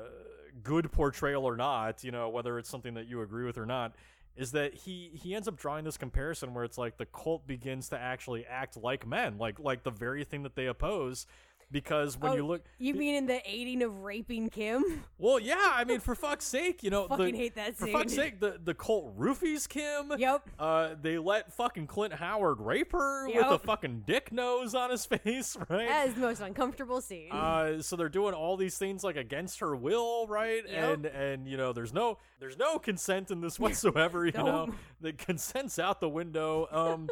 [0.62, 3.94] good portrayal or not you know whether it's something that you agree with or not
[4.36, 7.88] is that he he ends up drawing this comparison where it's like the cult begins
[7.88, 11.26] to actually act like men like like the very thing that they oppose
[11.70, 15.02] because when Oh, you look You mean in the aiding of raping Kim?
[15.18, 17.88] well yeah i mean for fuck's sake you know Fucking the, hate that Scene.
[17.92, 20.48] for fuck's sake the the cult roofies kim Yep.
[20.58, 23.50] uh, they let fucking Clint Howard rape her with Yep.
[23.50, 25.88] a fucking dick nose on his face, right?
[25.88, 27.30] That is the most uncomfortable scene.
[27.32, 30.62] Uh, so they're doing all these things like against her will, right?
[30.68, 30.94] Yep.
[30.94, 34.24] And and you know, there's no there's no consent in this whatsoever.
[34.26, 34.68] You know,
[35.00, 36.68] the consent's out the window.
[36.70, 37.08] Um,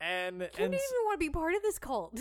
[0.00, 2.20] and Kim and didn't even want to be part of this cult.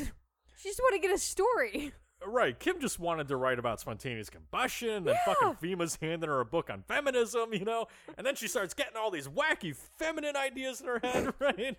[0.58, 1.93] She just want to get a story.
[2.28, 5.23] Right, Kim just wanted to write about spontaneous combustion, and Yeah.
[5.26, 8.97] fucking Fima's handing her a book on feminism, you know, and then she starts getting
[8.97, 11.78] all these wacky feminine ideas in her head, right?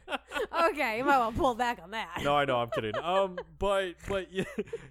[0.68, 2.20] Okay, you might want to pull back on that.
[2.22, 2.97] No, I know, I'm kidding.
[2.97, 4.44] Um, but but yeah,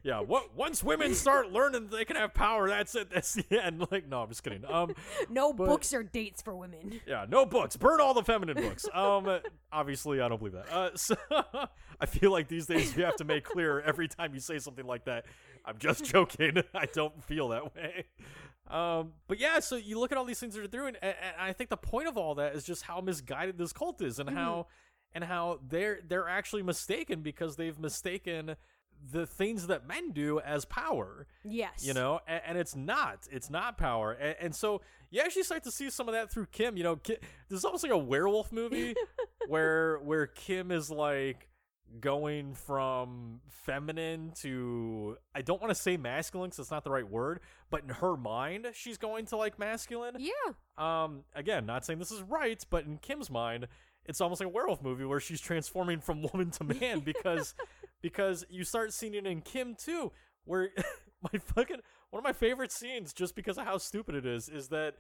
[0.04, 0.20] yeah.
[0.20, 3.10] What once women start learning they can have power, that's it.
[3.10, 3.86] That's the end.
[3.92, 4.64] Like, no, I'm just kidding.
[4.66, 4.94] Um,
[5.30, 7.00] No But- books or dates for women.
[7.08, 7.78] yeah, no books.
[7.78, 8.86] Burn all the feminine books.
[8.94, 9.40] Um,
[9.72, 10.72] obviously, I don't believe that.
[10.72, 11.16] Uh, so
[12.00, 14.86] I feel like these days you have to make clear every time you say something
[14.86, 15.26] like that.
[15.66, 16.62] I'm just joking.
[16.74, 18.06] I don't feel that way.
[18.70, 21.36] Um, but yeah, so you look at all these things that are doing, and, and
[21.40, 24.30] I think the point of all that is just how misguided this cult is, and
[24.30, 24.68] how
[25.14, 28.56] and how they're they're actually mistaken because they've mistaken
[29.12, 31.86] the things that men do as power Yes.
[31.86, 34.82] you know and, and it's not it's not power and, and so
[35.12, 36.76] you actually start to see some of that through Kim.
[36.76, 37.18] You know, Ki
[37.50, 38.96] this is almost like a werewolf movie
[39.48, 41.48] where where Kim is like
[42.00, 47.10] going from feminine to I don't want to say masculine because it's not the right
[47.10, 50.16] word, but in her mind she's going to like masculine.
[50.20, 50.32] Yeah.
[50.78, 53.68] Um, again, not saying this is right, but in Kim's mind,
[54.06, 57.54] it's almost like a werewolf movie where she's transforming from woman to man because
[58.02, 60.12] because you start seeing it in Kim too,
[60.44, 60.70] where
[61.34, 61.80] my fucking
[62.10, 64.96] one of my favorite scenes, just because of how stupid it is, is that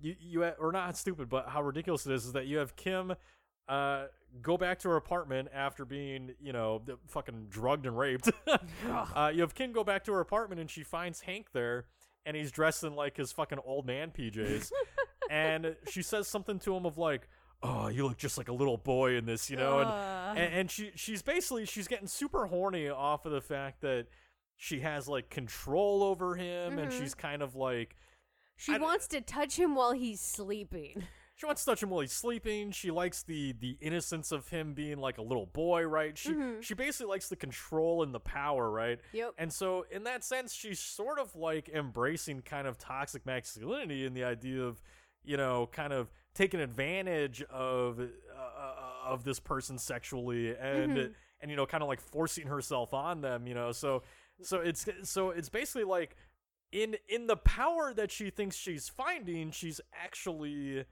[0.00, 3.14] you you or not stupid, but how ridiculous it is, is that you have Kim
[3.68, 4.06] uh
[4.40, 8.30] go back to her apartment after being you know the- fucking drugged and raped.
[9.14, 11.86] Uh you have kim go back to her apartment and she finds hank there
[12.26, 14.70] and he's dressed in like his fucking old man pjs
[15.30, 17.28] and she says something to him of like
[17.62, 19.78] oh you look just like a little boy in this you know?
[19.80, 24.06] And and, and she she's basically she's getting super horny off of the fact that
[24.56, 26.98] she has like control over him and Mhm.
[27.00, 27.96] she's kind of like
[28.56, 31.04] she I d- wants to touch him while he's sleeping.
[31.42, 34.74] She wants to touch him while he's sleeping she likes the the innocence of him
[34.74, 36.62] being like a little boy right she Mhm.
[36.62, 39.34] she basically likes the control and the power right Yep.
[39.38, 44.16] and so in that sense she's sort of like embracing kind of toxic masculinity and
[44.16, 44.80] the idea of
[45.24, 48.74] you know kind of taking advantage of uh,
[49.04, 51.14] of this person sexually and Mhm.
[51.40, 54.04] and you know kind of like forcing herself on them you know so
[54.42, 56.14] so it's so it's basically like
[56.70, 60.84] in in the power that she thinks she's finding she's actually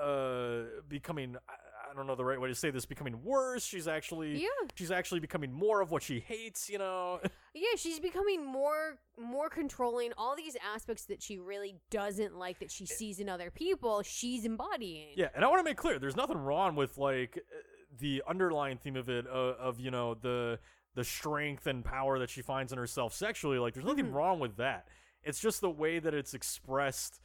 [0.00, 1.52] uh becoming I,
[1.90, 4.48] I don't know the right way to say this becoming worse she's actually Yeah.
[4.74, 7.20] she's actually becoming more of what she hates you know
[7.56, 10.12] Yeah, she's becoming more more controlling.
[10.18, 14.44] All these aspects that she really doesn't like that she sees in other people, she's
[14.44, 15.10] embodying.
[15.14, 17.56] Yeah, and I want to make clear, there's nothing wrong with like uh,
[18.00, 19.30] the underlying theme of it, uh,
[19.60, 20.58] of you know the
[20.96, 23.58] the strength and power that she finds in herself sexually.
[23.60, 24.14] Like, there's nothing Mhm.
[24.14, 24.88] wrong with that.
[25.22, 27.20] It's just the way that it's expressed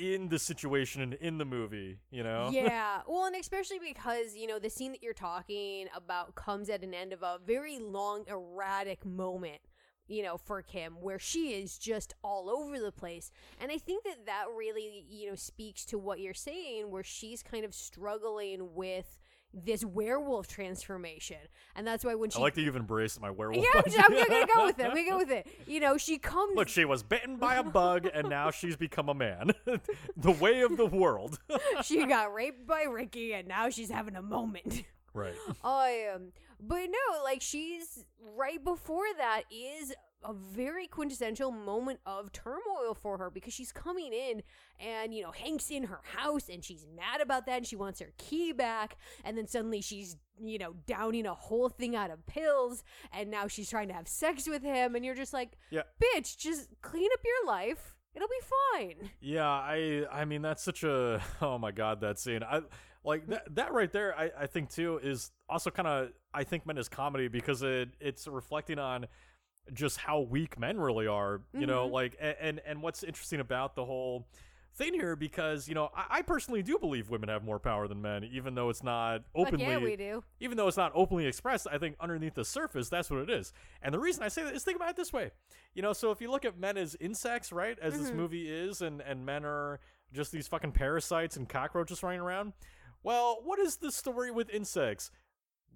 [0.00, 1.98] in the situation and in the movie.
[2.10, 2.50] You know?
[2.60, 3.00] Yeah.
[3.06, 6.94] Well, and especially because, you know, the scene that you're talking about comes at an
[6.94, 9.60] end of a very long, erratic moment,
[10.08, 13.30] you know, for Kim, where she is just all over the place.
[13.60, 17.42] And I think that that really, you know, speaks to what you're saying, where she's
[17.42, 19.18] kind of struggling with
[19.52, 21.38] this werewolf transformation.
[21.74, 22.38] And that's why when she.
[22.38, 23.64] I like that you've embraced my werewolf.
[23.64, 24.20] yeah, I'm, idea.
[24.22, 24.84] I'm gonna go with it.
[24.84, 25.46] I'm gonna go with it.
[25.66, 26.56] You know, she comes.
[26.56, 29.52] Look, she was bitten by a bug, and now she's become a man.
[30.16, 31.38] the way of the world.
[31.84, 34.82] she got raped by Ricky, and now she's having a moment.
[35.14, 35.34] right.
[35.62, 38.04] I um, but no, like she's
[38.36, 39.92] right before that is
[40.22, 44.42] a very quintessential moment of turmoil for her because she's coming in
[44.78, 48.00] and you know Hank's in her house and she's mad about that and she wants
[48.00, 48.96] her key back.
[49.24, 52.82] And then suddenly she's you know downing a whole thing out of pills.
[53.12, 54.94] And now she's trying to have sex with him.
[54.94, 55.82] And you're just like Yeah.
[56.02, 57.96] bitch just clean up your life.
[58.14, 58.34] It'll be
[58.98, 59.10] fine.
[59.20, 62.42] Yeah, I I mean that's such a oh my god that scene.
[62.42, 62.60] I
[63.04, 66.66] like that that right there I, I think too is also kind of I think
[66.66, 69.06] meant as comedy because it it's reflecting on
[69.72, 71.92] just how weak men really are, you know, Mhm.
[71.92, 74.26] like and and what's interesting about the whole
[74.74, 78.00] thing here because you know I, I personally do believe women have more power than
[78.00, 81.26] men even though it's not Fuck openly yeah we do even though it's not openly
[81.26, 83.52] expressed, I think underneath the surface, that's what it is.
[83.82, 85.32] And the reason I say that is think about it this way.
[85.74, 88.14] You know, so if you look at men as insects, right, as this Mhm.
[88.14, 89.80] movie is, and, and men are
[90.12, 92.52] just these fucking parasites and cockroaches running around,
[93.02, 95.10] well, what is the story with insects?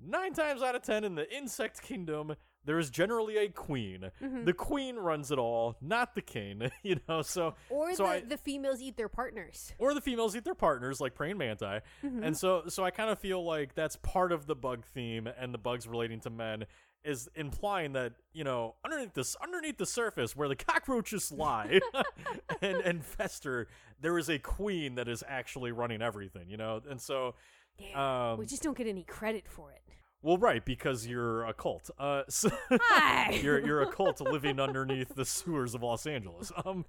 [0.01, 4.11] Nine times out of ten in the insect kingdom, there is generally a queen.
[4.23, 4.45] Mhm.
[4.45, 8.21] The queen runs it all, not the king, you know, so or so the, I-
[8.21, 12.25] the females eat their partners or the females eat their partners like praying manti Mhm.
[12.25, 15.53] and so so i kind of feel like that's part of the bug theme and
[15.53, 16.65] the bugs relating to men
[17.05, 21.81] is implying that you know underneath this underneath the surface where the cockroaches lie
[22.63, 23.69] and and fester
[24.01, 27.35] there is a queen that is actually running everything you know and so
[27.79, 29.83] Damn, um we just don't get any credit for it
[30.25, 33.31] well right because you're a cult uh so Hi.
[33.43, 36.51] you're you're a cult living underneath the sewers of Los Angeles.
[36.65, 36.87] Um,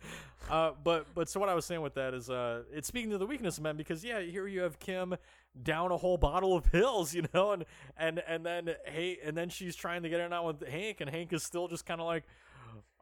[0.50, 3.18] uh, but but so what I was saying with that is, uh, it's speaking to
[3.18, 5.16] the weakness of men because yeah, here you have Kim
[5.62, 7.66] down a whole bottle of pills, you know, and
[7.98, 11.10] and and then hey, and then she's trying to get it out with Hank, and
[11.10, 12.24] Hank is still just kind of like.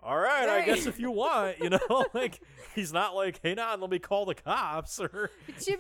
[0.06, 2.42] All right, I guess if you want, you know, like
[2.76, 5.32] he's not like, hey, nah, let me call the cops or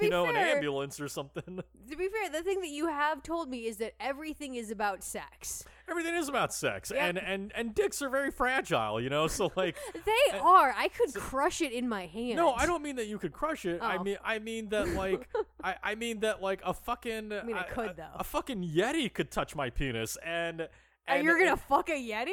[0.02, 1.62] you know an ambulance or something.
[1.90, 5.04] To be fair, the thing that you have told me is that everything is about
[5.04, 5.66] sex.
[5.90, 9.28] Everything is about sex, and and and dicks are very fragile, you know.
[9.28, 10.74] So like, They are.
[10.78, 12.38] I could crush it in my hand.
[12.38, 13.82] No, I don't mean that you could crush it.
[13.82, 14.04] I Oh.
[14.04, 15.28] mean, I mean that like,
[15.62, 17.34] I, I mean that like a fucking.
[17.34, 18.08] I mean, I could, though.
[18.16, 20.62] A fucking yeti could touch my penis, and.
[20.62, 22.32] Are and you're gonna and- fuck a yeti?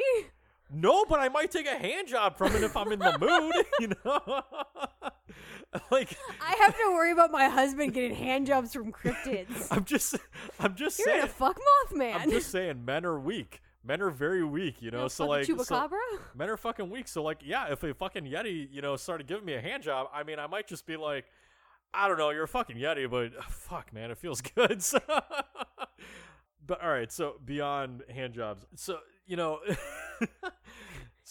[0.73, 3.65] No, but I might take a hand job from it if I'm in the mood.
[3.79, 4.41] You know.
[5.91, 9.67] like I have to worry about my husband getting hand jobs from cryptids.
[9.71, 10.15] I'm just
[10.59, 11.59] I'm just You're saying gonna fuck
[11.89, 12.15] Mothman.
[12.15, 13.61] I'm just saying men are weak.
[13.83, 15.07] Men are very weak, you know.
[15.07, 15.97] so like so- chupacabra.
[16.35, 17.07] men are fucking weak.
[17.07, 20.07] So like, yeah, if a fucking yeti, you know, started giving me a hand job,
[20.13, 21.25] I mean, I might just be like,
[21.93, 24.83] I don't know, you're a fucking yeti, but uh, fuck, man, it feels good.
[24.83, 24.99] So,
[26.67, 29.59] but all right, so beyond hand jobs, so you know,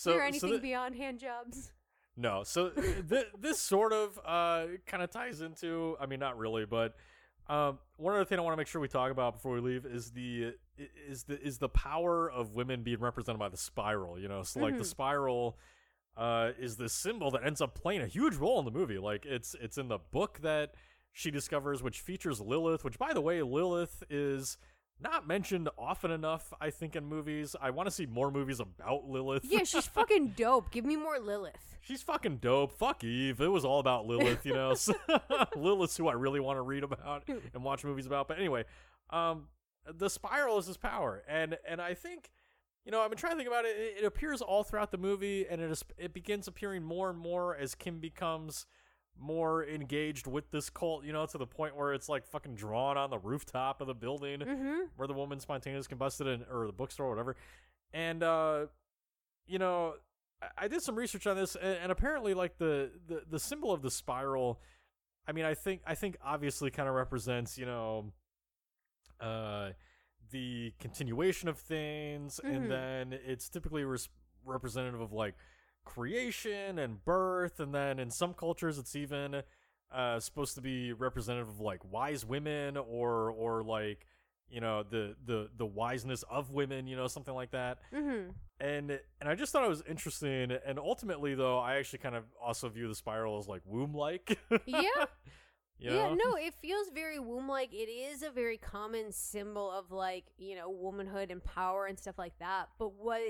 [0.01, 1.73] so there so anything beyond hand jobs?
[2.17, 6.65] no, so th- this sort of uh kind of ties into, I mean, not really,
[6.65, 6.95] but
[7.49, 9.85] um, one other thing I want to make sure we talk about before we leave
[9.85, 10.55] is the
[11.09, 14.19] is the is the power of women being represented by the spiral.
[14.21, 14.87] You know, so like the Mhm.
[14.87, 15.59] spiral
[16.17, 18.99] uh, is this symbol that ends up playing a huge role in the movie.
[18.99, 20.75] Like it's it's in the book that
[21.13, 22.85] she discovers, which features Lilith.
[22.85, 24.57] Which, by the way, Lilith is
[25.03, 26.53] not mentioned often enough.
[26.61, 27.57] I think in movies.
[27.61, 29.45] I want to see more movies about Lilith.
[29.45, 30.71] Yeah, she's fucking dope.
[30.71, 31.77] Give me more Lilith.
[31.81, 32.73] She's fucking dope.
[32.73, 33.41] Fuck Eve.
[33.41, 34.75] It was all about Lilith, you know.
[34.75, 34.95] So,
[35.57, 37.25] Lilith's who I really want to read about
[37.55, 38.29] and watch movies about.
[38.29, 38.65] But anyway,
[39.11, 39.49] um,
[39.91, 42.31] the spiral is his power, and and I think,
[42.85, 43.77] you know, I've been trying to think about it.
[43.77, 47.19] It, it appears all throughout the movie, and it is it begins appearing more and
[47.19, 48.67] more as Kim becomes
[49.21, 51.05] more engaged with this cult.
[51.05, 53.95] You know, to the point where it's like fucking drawn on the rooftop of the
[53.95, 54.79] building Mm-hmm.
[54.97, 57.37] where the woman spontaneously combusted in or the bookstore or whatever
[57.93, 58.67] and uh
[59.47, 59.95] you know
[60.41, 63.73] I- i did some research on this and, and apparently like the, the the symbol
[63.73, 64.61] of the spiral
[65.27, 68.13] i mean i think i think obviously kind of represents you know
[69.21, 69.71] uh
[70.31, 72.57] the continuation of things Mhm.
[72.57, 74.09] and then it's typically res-
[74.45, 75.35] representative of like
[75.95, 79.43] creation and birth and then in some cultures it's even
[79.93, 84.07] uh supposed to be representative of like wise women or or like
[84.49, 88.31] you know the the the wiseness of women you know something like that Mm-hmm.
[88.61, 92.25] and and i just thought it was interesting and ultimately though i actually kind of
[92.41, 94.81] also view the spiral as like womb like Yeah.
[95.79, 97.73] you Yeah, no, it feels very womb like.
[97.73, 102.19] It is a very common symbol of like, you know, womanhood and power and stuff
[102.19, 102.69] like that.
[102.79, 103.23] But what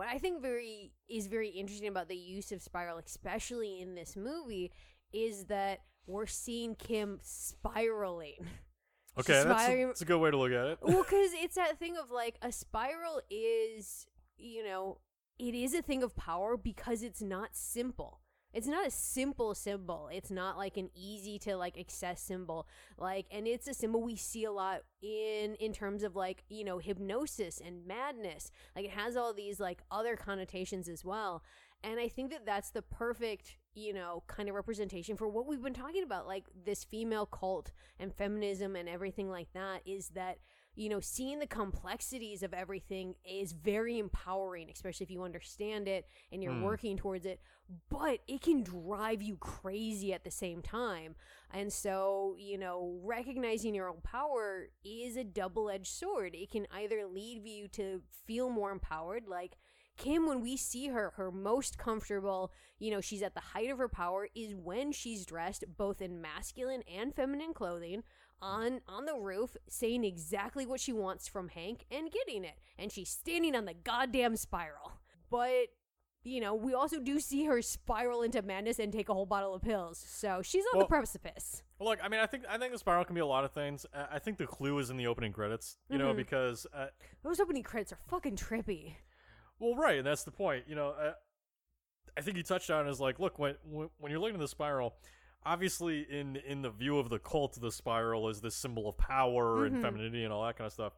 [0.00, 4.16] what I think very is very interesting about the use of spiral, especially in this
[4.16, 4.72] movie,
[5.12, 8.46] is that we're seeing Kim spiraling.
[9.18, 11.78] okay that's a, that's a good way to look at it well, because it's that
[11.78, 14.06] thing of like a spiral is,
[14.38, 15.00] you know,
[15.38, 18.20] it is a thing of power because it's not simple.
[18.52, 20.08] It's not a simple symbol.
[20.12, 22.66] It's not like an easy to like access symbol.
[22.98, 26.64] Like, and it's a symbol we see a lot in in terms of like you
[26.64, 28.50] know hypnosis and madness.
[28.74, 31.42] Like, it has all these like other connotations as well.
[31.82, 35.62] And I think that that's the perfect you know kind of representation for what we've
[35.62, 39.82] been talking about, like this female cult and feminism and everything like that.
[39.86, 40.38] Is that
[40.80, 46.08] you know, seeing the complexities of everything is very empowering, especially if you understand it
[46.32, 46.62] and you're Mm.
[46.62, 47.38] working towards it.
[47.90, 51.16] But it can drive you crazy at the same time.
[51.50, 56.34] And so, you know, recognizing your own power is a double edged sword.
[56.34, 59.58] It can either lead you to feel more empowered, like
[59.98, 63.76] Kim, when we see her, her most comfortable, you know, she's at the height of
[63.76, 68.02] her power, is when she's dressed both in masculine and feminine clothing
[68.42, 72.58] on on the roof saying exactly what she wants from Hank and getting it.
[72.78, 74.92] And she's standing on the goddamn spiral.
[75.30, 75.66] But
[76.22, 79.54] you know, we also do see her spiral into madness and take a whole bottle
[79.54, 79.98] of pills.
[79.98, 81.62] So she's on Well- the precipice.
[81.80, 83.86] Look, I mean, I think I think the spiral can be a lot of things.
[83.94, 86.16] I think the clue is in the opening credits, you know, Mhm.
[86.16, 86.88] because uh,
[87.22, 88.96] Those opening credits are fucking trippy.
[89.58, 90.68] well, right, and that's the point.
[90.68, 91.14] You know, uh,
[92.18, 94.48] I think you touched on is like, look, when when, when you're looking at the
[94.48, 94.96] spiral,
[95.44, 99.64] obviously in in the view of the cult, the spiral is this symbol of power
[99.64, 99.82] and Mhm.
[99.82, 100.92] femininity and all that kind of stuff.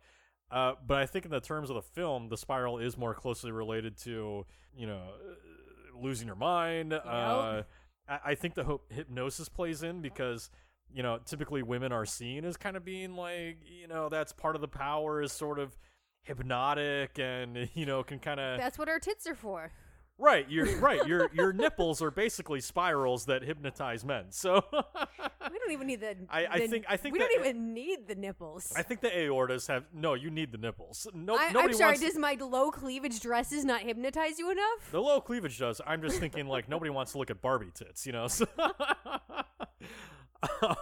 [0.51, 3.51] Uh, but I think in the terms of the film, the spiral is more closely
[3.53, 6.93] related to you know uh, losing your mind.
[6.93, 7.63] Uh,
[8.09, 10.51] I, I think the ho- hypnosis plays in because
[10.93, 14.55] you know typically women are seen as kind of being like you know that's part
[14.57, 15.77] of the power is sort of
[16.23, 19.71] hypnotic and you know can kind of That's what our tits are for.
[20.19, 25.73] Right your right your your nipples are basically spirals that hypnotize men so We don't
[25.73, 26.17] even need the.
[26.31, 28.73] I- I the- think- I think we don't even need the nipples.
[28.77, 31.89] I think the areolas have no you need the nipples no I, nobody am sorry.
[31.91, 34.91] wants Does my low cleavage dresses not hypnotize you enough?
[34.93, 35.81] The low cleavage does.
[35.87, 38.29] I'm just thinking like nobody wants to look at Barbie tits, you know.
[38.29, 38.47] So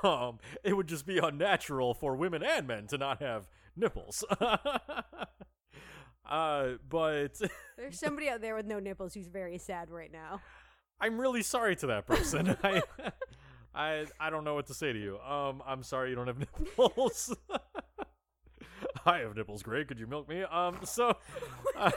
[0.03, 4.25] um, it would just be unnatural for women and men to not have nipples.
[6.31, 7.41] uh, but
[7.77, 10.41] There's somebody out there with no nipples who's very sad right now.
[11.01, 12.57] I'm really sorry to that person.
[12.63, 12.83] I,
[13.75, 15.19] I, I don't know what to say to you.
[15.19, 17.35] Um, I'm sorry you don't have nipples.
[19.07, 19.63] I have nipples.
[19.63, 19.89] Great.
[19.89, 20.43] Could you milk me?
[20.43, 21.17] Um, so,
[21.77, 21.91] uh,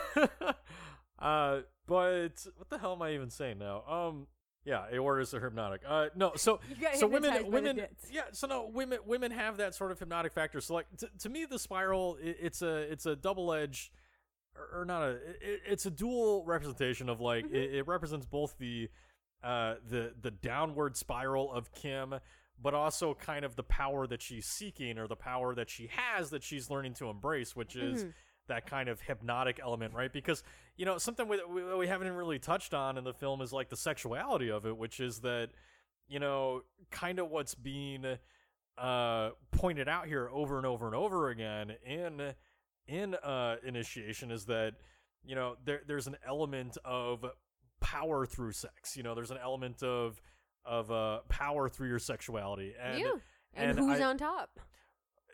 [1.20, 3.84] uh, but what the hell am I even saying now?
[3.88, 4.28] Um,
[4.66, 5.82] Yeah, aorta is a hypnotic.
[5.86, 6.62] Uh, no, so
[6.96, 8.22] so women, hypnotized by the women, yeah.
[8.32, 10.62] So no, women, women have that sort of hypnotic factor.
[10.62, 13.92] So like, t- to me, the spiral, i it's a, it's a double edged,
[14.56, 15.10] or, or not a,
[15.42, 17.56] it, it's a dual representation of like, Mm-hmm.
[17.56, 18.90] it, it represents both the,
[19.44, 22.16] uh, the the downward spiral of Kim,
[22.62, 26.30] but also kind of the power that she's seeking or the power that she has
[26.30, 28.14] that she's learning to embrace, which is Mhm.
[28.48, 30.14] that kind of hypnotic element, right?
[30.14, 30.44] Because
[30.78, 33.68] you know something we, we, we haven't really touched on in the film is like
[33.70, 35.50] the sexuality of it, which is that
[36.08, 38.06] you know kind of what's being
[38.78, 42.34] uh pointed out here over and over and over again in
[42.88, 44.74] in uh initiation is that
[45.24, 47.26] you know there there's an element of
[47.80, 50.22] power through sex you know there's an element of
[50.66, 53.12] of uh power through your sexuality and yeah.
[53.56, 54.60] And, and who's I- on top?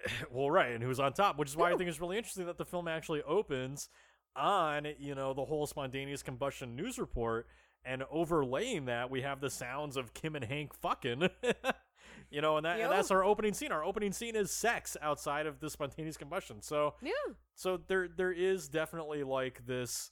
[0.31, 2.57] well, right, and who's on top, which is why I think it's really interesting that
[2.57, 3.89] the film actually opens
[4.35, 7.47] on, you know, the whole spontaneous combustion news report,
[7.83, 11.29] and overlaying that, we have the sounds of Kim and Hank fucking,
[12.29, 13.71] you know, and that and that's our opening scene.
[13.71, 16.61] Our opening scene is sex outside of the spontaneous combustion.
[16.61, 17.11] So, Yeah.
[17.55, 20.11] so there there is definitely like this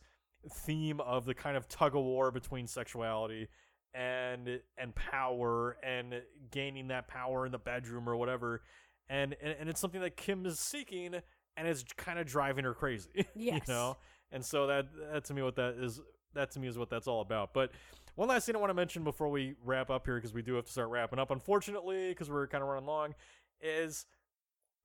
[0.52, 3.48] theme of the kind of tug of war between sexuality
[3.94, 8.62] and and power and gaining that power in the bedroom or whatever
[9.10, 12.74] and and, and it's something that kim is seeking and it's kind of driving her
[12.74, 13.62] crazy Yes.
[13.68, 13.98] you know
[14.32, 16.00] and so that that to me what that is
[16.38, 17.54] that to me is what that's all about.
[17.54, 17.72] But
[18.18, 20.56] one last thing i want to mention before we wrap up here because we do
[20.56, 23.14] have to start wrapping up unfortunately because we're kind of running long
[23.62, 24.06] is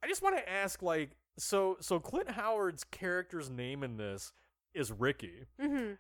[0.05, 4.33] i just want to ask like so so clint howard's character's name in this
[4.75, 5.47] is ricky.
[5.61, 5.93] Hmm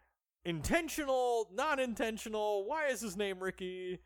[0.44, 3.98] intentional not intentional why is his name ricky?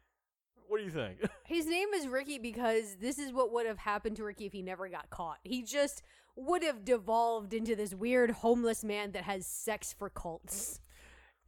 [0.68, 1.18] What do you think?
[1.44, 4.62] His name is Ricky because this is what would have happened to Ricky if he
[4.62, 5.38] never got caught.
[5.44, 6.02] He just
[6.34, 10.80] would have devolved into this weird homeless man that has sex for cults.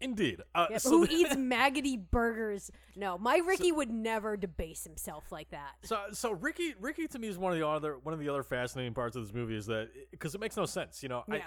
[0.00, 2.70] Indeed uh, Yep, so who eats maggoty burgers.
[2.96, 5.74] No, my Ricky would never debase himself like that.
[5.84, 8.42] So, so Ricky, Ricky to me is one of the other one of the other
[8.42, 11.24] fascinating parts of this movie is that because it makes no sense, you know.
[11.28, 11.42] Yeah.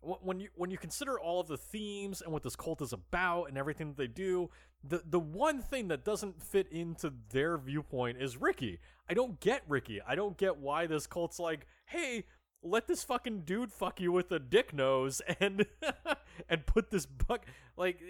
[0.00, 2.92] wh- when you when you consider all of the themes and what this cult is
[2.92, 4.50] about and everything that they do,
[4.84, 8.78] the the one thing that doesn't fit into their viewpoint is Ricky.
[9.08, 10.00] I don't get Ricky.
[10.06, 12.24] I don't get why this cult's like, hey,
[12.62, 15.66] let this fucking dude fuck you with a dick nose and
[16.48, 17.44] and put this buck
[17.76, 18.00] like.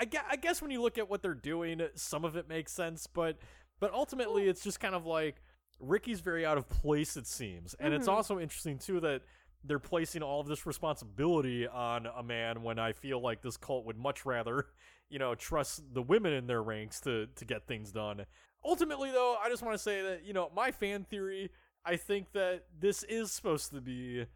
[0.00, 2.70] I guess, I guess when you look at what they're doing, some of it makes
[2.70, 3.36] sense, but
[3.80, 5.42] but ultimately it's just kind of like
[5.80, 7.74] Ricky's very out of place, it seems.
[7.80, 8.12] And it's Mhm.
[8.12, 9.22] also interesting, too, that
[9.64, 13.86] they're placing all of this responsibility on a man when I feel like this cult
[13.86, 14.66] would much rather,
[15.08, 18.24] you know, trust the women in their ranks to, to get things done.
[18.64, 21.50] Ultimately, though, I just want to say that, you know, my fan theory,
[21.84, 24.26] I think that this is supposed to be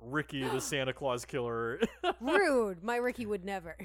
[0.00, 1.80] Ricky the Santa Claus killer.
[2.20, 2.82] Rude.
[2.82, 3.76] My Ricky would never.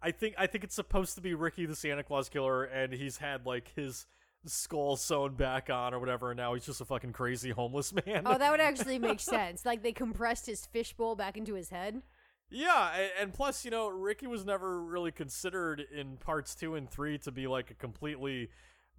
[0.00, 3.16] I think I think it's supposed to be Ricky the Santa Claus killer, and he's
[3.18, 4.06] had like his
[4.46, 8.22] skull sewn back on or whatever, and now he's just a fucking crazy homeless man.
[8.24, 9.66] Oh, that would actually make sense.
[9.66, 12.02] Like they compressed his fishbowl back into his head.
[12.48, 16.88] yeah, and, and plus, you know, Ricky was never really considered in parts two and
[16.88, 18.50] three to be like a completely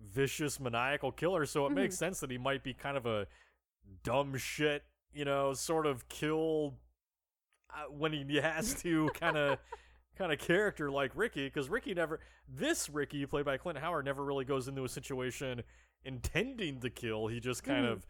[0.02, 3.28] vicious maniacal killer, so it makes sense that he might be kind of a
[4.04, 4.84] dumb shit,
[5.14, 6.76] you know, sort of kill
[7.72, 9.60] uh, when he has to kind of
[10.18, 14.24] kind of character like Ricky because Ricky never this Ricky played by Clint Howard never
[14.24, 15.64] really goes into a situation
[16.04, 17.92] intending to kill he just kind Mhm.
[17.94, 18.08] of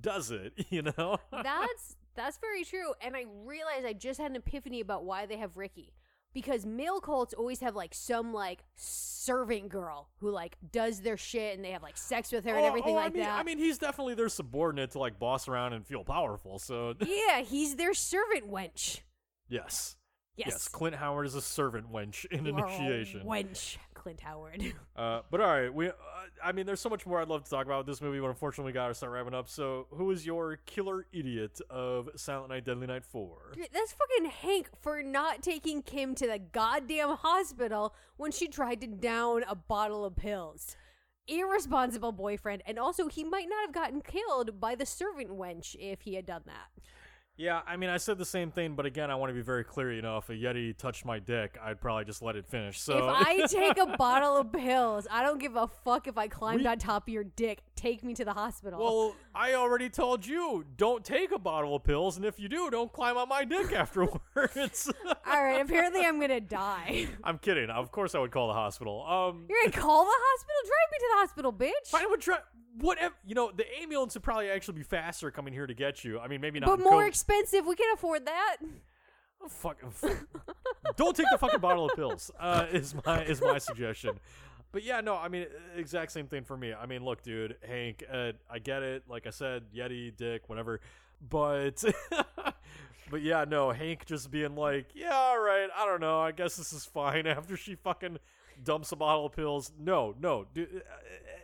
[0.00, 2.92] does it you know That's that's very true.
[3.00, 5.92] And I realized I just had an epiphany about why they have Ricky.
[6.40, 11.56] Because male cults always have like some like servant girl who like does their shit
[11.56, 13.40] and they have like sex with her and Oh, everything oh, like I mean, that.
[13.40, 17.40] I mean he's definitely their subordinate to like boss around and feel powerful so yeah,
[17.40, 19.00] he's their servant wench.
[19.48, 19.96] yes
[20.36, 20.68] Yes.
[20.68, 23.76] Clint Howard is a servant wench in a initiation Wench,
[24.08, 24.64] Clint Howard.
[24.98, 25.86] Uh, but all right, we.
[25.86, 25.92] Uh,
[26.42, 28.26] I mean, there's so much more I'd love to talk about with this movie, but
[28.26, 29.48] unfortunately, we gotta start wrapping up.
[29.48, 33.52] So, who is your killer idiot of Silent Night, Deadly Night Four?
[33.72, 38.88] That's fucking Hank for not taking Kim to the goddamn hospital when she tried to
[38.88, 40.74] down a bottle of pills.
[41.28, 46.00] Irresponsible boyfriend, and also he might not have gotten killed by the servant wench if
[46.00, 46.82] he had done that.
[47.38, 49.62] Yeah, I mean, I said the same thing, but again, I want to be very
[49.62, 49.92] clear.
[49.92, 52.80] You know, if a Yeti touched my dick, I'd probably just let it finish.
[52.80, 56.26] So, if I take a bottle of pills, I don't give a fuck if I
[56.26, 57.60] climbed We- on top of your dick.
[57.76, 58.80] Take me to the hospital.
[58.80, 62.70] well, I already told you, don't take a bottle of pills, and if you do,
[62.70, 64.90] don't climb on my dick afterwards.
[65.24, 67.06] All right, apparently I'm gonna die.
[67.22, 67.70] I'm kidding.
[67.70, 69.06] Of course, I would call the hospital.
[69.06, 70.56] Um, You're gonna call the hospital?
[70.64, 71.94] Drive me to the hospital, bitch.
[72.02, 72.38] I would try.
[72.80, 73.14] Whatever.
[73.26, 76.18] You know, the ambulance would probably actually be faster coming here to get you.
[76.20, 76.66] I mean, maybe not.
[76.66, 77.08] But more COVID.
[77.08, 77.66] expensive.
[77.66, 78.56] We can afford that.
[79.42, 80.24] Oh, fuck, f-
[80.96, 82.30] don't take the fucking bottle of pills.
[82.38, 84.18] Uh, is my is my suggestion.
[84.72, 85.46] but yeah, no, I mean,
[85.76, 86.72] exact same thing for me.
[86.74, 89.04] I mean, look, dude, Hank, uh, I get it.
[89.08, 90.80] Like I said, Yeti, Dick, whatever.
[91.30, 91.84] But,
[93.10, 96.20] but yeah, no, Hank just being like, yeah, all right, I don't know.
[96.20, 98.18] I guess this is fine after she fucking
[98.64, 99.72] dumps a bottle of pills.
[99.78, 100.82] No, no, dude,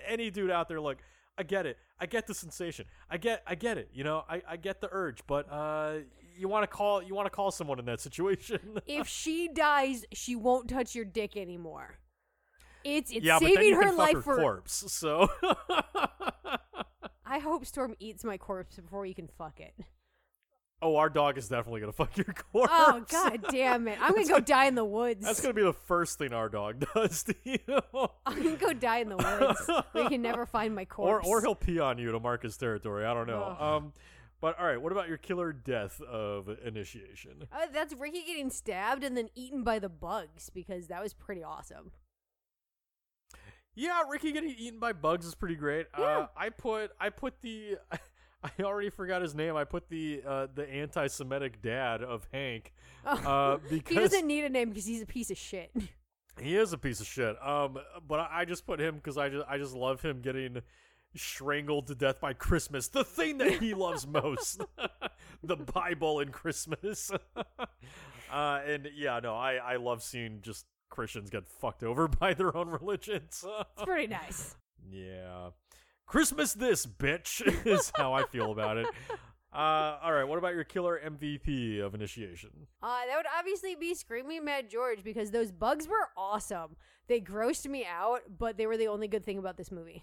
[0.06, 0.98] any dude out there, like,
[1.36, 1.78] I get it.
[1.98, 2.86] I get the sensation.
[3.10, 3.90] I get, I get it.
[3.92, 5.20] You know, I, I get the urge.
[5.26, 5.94] But uh,
[6.36, 8.80] you want to call, you want to call someone in that situation.
[8.86, 11.98] if she dies, she won't touch your dick anymore.
[12.84, 14.36] It's it's yeah, saving her life her for.
[14.36, 14.84] corpse.
[14.92, 15.28] So.
[17.26, 19.74] I hope Storm eats my corpse before you can fuck it.
[20.84, 22.70] Oh, our dog is definitely gonna fuck your corpse.
[22.70, 23.98] Oh god damn it!
[24.02, 25.24] I'm gonna go die in the woods.
[25.24, 27.58] That's gonna be the first thing our dog does to you.
[28.26, 29.84] I'm gonna go die in the woods.
[29.94, 31.26] we can never find my or corpse.
[31.26, 33.06] or he'll pee on you to mark his territory.
[33.06, 33.42] I don't know.
[33.42, 33.62] Ugh.
[33.62, 33.92] Um,
[34.42, 37.48] but all right, what about your killer death of initiation?
[37.50, 41.42] Uh, that's Ricky getting stabbed and then eaten by the bugs because that was pretty
[41.42, 41.92] awesome.
[43.74, 45.86] Yeah, Ricky getting eaten by bugs is pretty great.
[45.98, 46.04] Yeah.
[46.04, 47.78] Uh, I put I put the
[48.44, 49.56] I already forgot his name.
[49.56, 52.72] I put the uh, the anti-Semitic dad of Hank
[53.06, 55.70] uh, he doesn't need a name because he's a piece of shit.
[56.42, 57.36] He is a piece of shit.
[57.40, 60.62] Um, but I, I just put him because I just I just love him getting
[61.14, 64.60] strangled to death by Christmas, the thing that he loves most,
[65.44, 67.12] the Bible and Christmas.
[68.32, 72.56] uh, and yeah, no, I I love seeing just Christians get fucked over by their
[72.56, 73.44] own religions.
[73.46, 74.56] It's pretty nice.
[74.90, 75.50] yeah,
[76.06, 78.86] Christmas this bitch is how I feel about it.
[79.52, 82.50] Uh, all right, what about your killer MVP of initiation?
[82.82, 86.76] Uh, that would obviously be Screaming Mad George because those bugs were awesome.
[87.06, 90.02] They grossed me out, but they were the only good thing about this movie.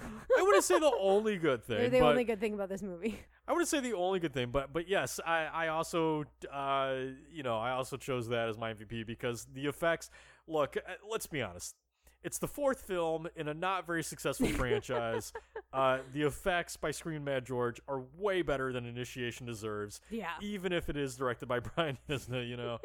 [0.00, 1.78] I wouldn't say the only good thing.
[1.78, 3.18] They're the only good thing about this movie.
[3.46, 6.94] I wouldn't say the only good thing, but but yes, I I also uh
[7.30, 10.10] you know I also chose that as my MVP because the effects.
[10.46, 11.74] Look, uh, let's be honest.
[12.24, 15.32] It's the fourth film in a not very successful franchise.
[15.72, 20.30] Uh, the effects by Screaming Mad George are way better than Initiation deserves, Yeah.
[20.40, 22.48] even if it is directed by Brian Yuzna.
[22.48, 22.78] You know,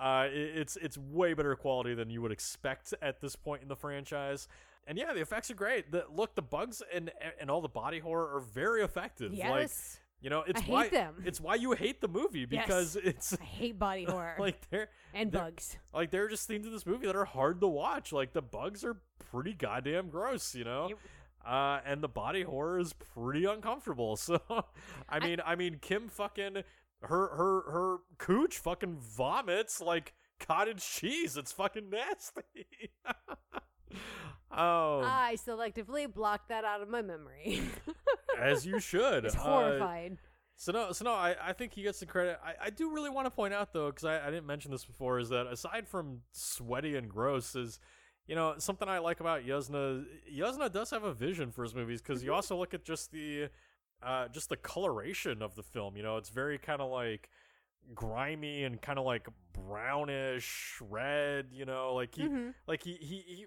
[0.00, 3.68] uh, it, it's it's way better quality than you would expect at this point in
[3.68, 4.46] the franchise.
[4.86, 5.90] And yeah, the effects are great.
[5.90, 7.10] The, look, the bugs and
[7.40, 9.32] and all the body horror are very effective.
[9.32, 9.98] Like, Yes.
[10.24, 11.14] You know, it's I hate why them.
[11.26, 12.64] it's why you hate the movie Yes.
[12.66, 15.76] because it's I hate body horror like they're and bugs.
[15.92, 18.10] like there are just things in this movie that are hard to watch.
[18.12, 18.96] Like the bugs are
[19.30, 20.88] pretty goddamn gross, you know.
[20.88, 20.98] Yep.
[21.46, 24.16] Uh, and the body horror is pretty uncomfortable.
[24.24, 24.40] So,
[25.10, 26.54] I mean, I, mean, Kim fucking
[27.02, 31.36] her her her cooch fucking vomits like cottage cheese.
[31.36, 32.66] It's fucking nasty.
[34.50, 37.60] Oh, I selectively blocked that out of my memory.
[38.40, 39.24] as you should.
[39.24, 40.18] it's Uh, horrified.
[40.56, 42.38] So no, so no, I, I think he gets the credit.
[42.44, 44.84] I, I do really want to point out though, because I, I didn't mention this
[44.84, 47.80] before, is that aside from sweaty and gross, is
[48.26, 50.04] you know something I like about Yuzna.
[50.32, 53.48] Yuzna does have a vision for his movies because you also look at just the,
[54.02, 55.96] uh, just the coloration of the film.
[55.96, 57.28] You know, it's very kind of like
[57.94, 61.46] grimy and kind of like brownish red.
[61.52, 62.54] You know, like he, Mhm.
[62.68, 63.46] like he he he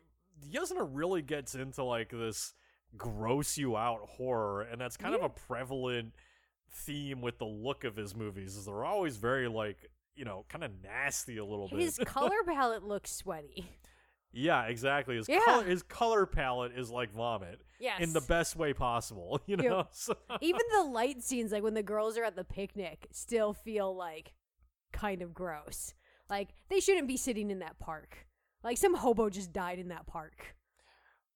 [0.51, 2.53] Yuzna really gets into like this
[2.97, 6.13] gross you out horror, and that's kind of a prevalent
[6.71, 8.55] theme with the look of his movies.
[8.55, 9.77] Is they're always very like
[10.15, 12.07] you know kind of nasty a little His bit.
[12.07, 13.65] His color palette looks sweaty.
[14.31, 15.15] yeah, exactly.
[15.15, 15.39] His Yeah.
[15.45, 18.01] color his color palette is like vomit Yes.
[18.01, 19.39] in the best way possible.
[19.47, 19.65] You Yep.
[19.65, 19.87] know.
[19.91, 23.95] So- Even the light scenes, like when the girls are at the picnic, still feel
[23.95, 24.33] like
[24.91, 25.93] kind of gross.
[26.29, 28.26] Like they shouldn't be sitting in that park.
[28.63, 30.55] Like some hobo just died in that park.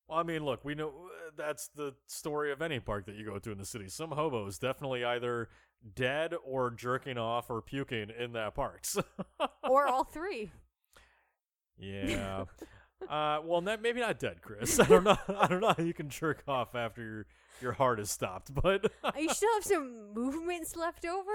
[0.08, 3.26] Well, I mean, look, we know uh, that's the story of any park that you
[3.26, 3.88] go to in the city.
[3.88, 5.50] Some hobos definitely either
[5.96, 8.82] dead or jerking off or puking in that park.
[8.86, 9.04] So-
[9.64, 10.52] Or all three.
[11.78, 12.46] yeah.
[13.10, 14.80] Uh, well, not, maybe not dead, Chris.
[14.80, 15.18] I don't know.
[15.40, 17.26] I don't know how you can jerk off after your
[17.60, 21.32] your heart is stopped, but You still have some movements left over?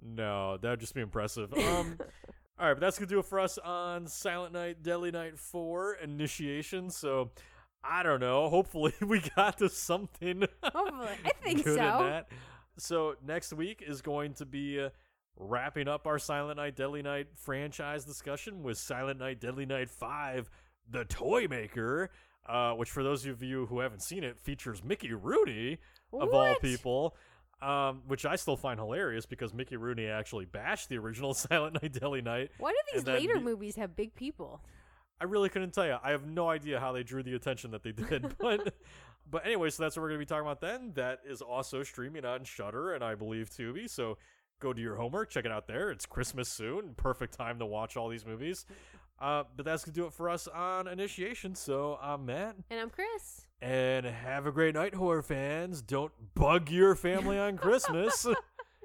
[0.00, 1.52] no, that'd just be impressive.
[1.54, 1.98] Um,
[2.58, 5.94] all right, but that's gonna do it for us on Silent Night, Deadly Night Four
[5.94, 6.90] Initiation.
[6.90, 7.30] So.
[7.84, 8.48] I don't know.
[8.48, 10.44] Hopefully, we got to something.
[10.62, 11.16] Hopefully.
[11.24, 11.98] I think good in so.
[12.04, 12.28] that.
[12.78, 14.90] So next week is going to be uh,
[15.36, 20.48] wrapping up our Silent Night, Deadly Night franchise discussion with Silent Night, Deadly Night Five:
[20.90, 22.10] The Toy Maker,
[22.48, 25.78] uh, which for those of you who haven't seen it features Mickey Rooney
[26.12, 27.16] of all people.
[27.62, 31.92] Um, which I still find hilarious because Mickey Rooney actually bashed the original Silent Night,
[31.92, 32.50] Deadly Night.
[32.58, 34.60] Why do these later the- movies have big people?
[35.20, 35.96] I really couldn't tell you.
[36.02, 38.74] I have no idea how they drew the attention that they did, but
[39.30, 40.90] but anyway, so that's what we're gonna be talking about then.
[40.96, 43.88] That is also streaming on Shudder and I believe Tubi.
[43.88, 44.18] So
[44.58, 45.92] go do your homework, check it out there.
[45.92, 48.66] It's Christmas soon, perfect time to watch all these movies.
[49.20, 51.54] Uh, but that's gonna do it for us on initiation.
[51.54, 53.42] So I'm Matt, And I'm Chris.
[53.62, 55.80] And have a great night, horror fans.
[55.80, 58.26] Don't bug your family on Christmas.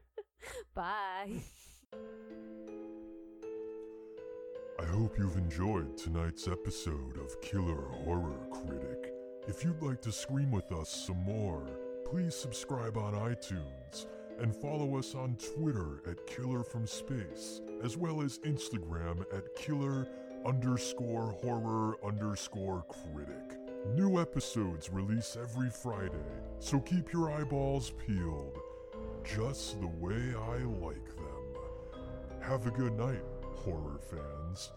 [0.75, 1.41] Bye.
[4.79, 9.11] I hope you've enjoyed tonight's episode of Killer Horror Critic.
[9.47, 11.65] If you'd like to scream with us some more,
[12.05, 14.05] please subscribe on iTunes
[14.39, 20.07] and follow us on Twitter at Killer from Space, as well as Instagram at Killer
[20.45, 23.56] underscore horror underscore critic.
[23.95, 26.11] New episodes release every Friday,
[26.59, 28.57] so keep your eyeballs peeled,
[29.23, 32.01] just the way I like them.
[32.41, 33.23] Have a good night,
[33.55, 34.71] horror fans,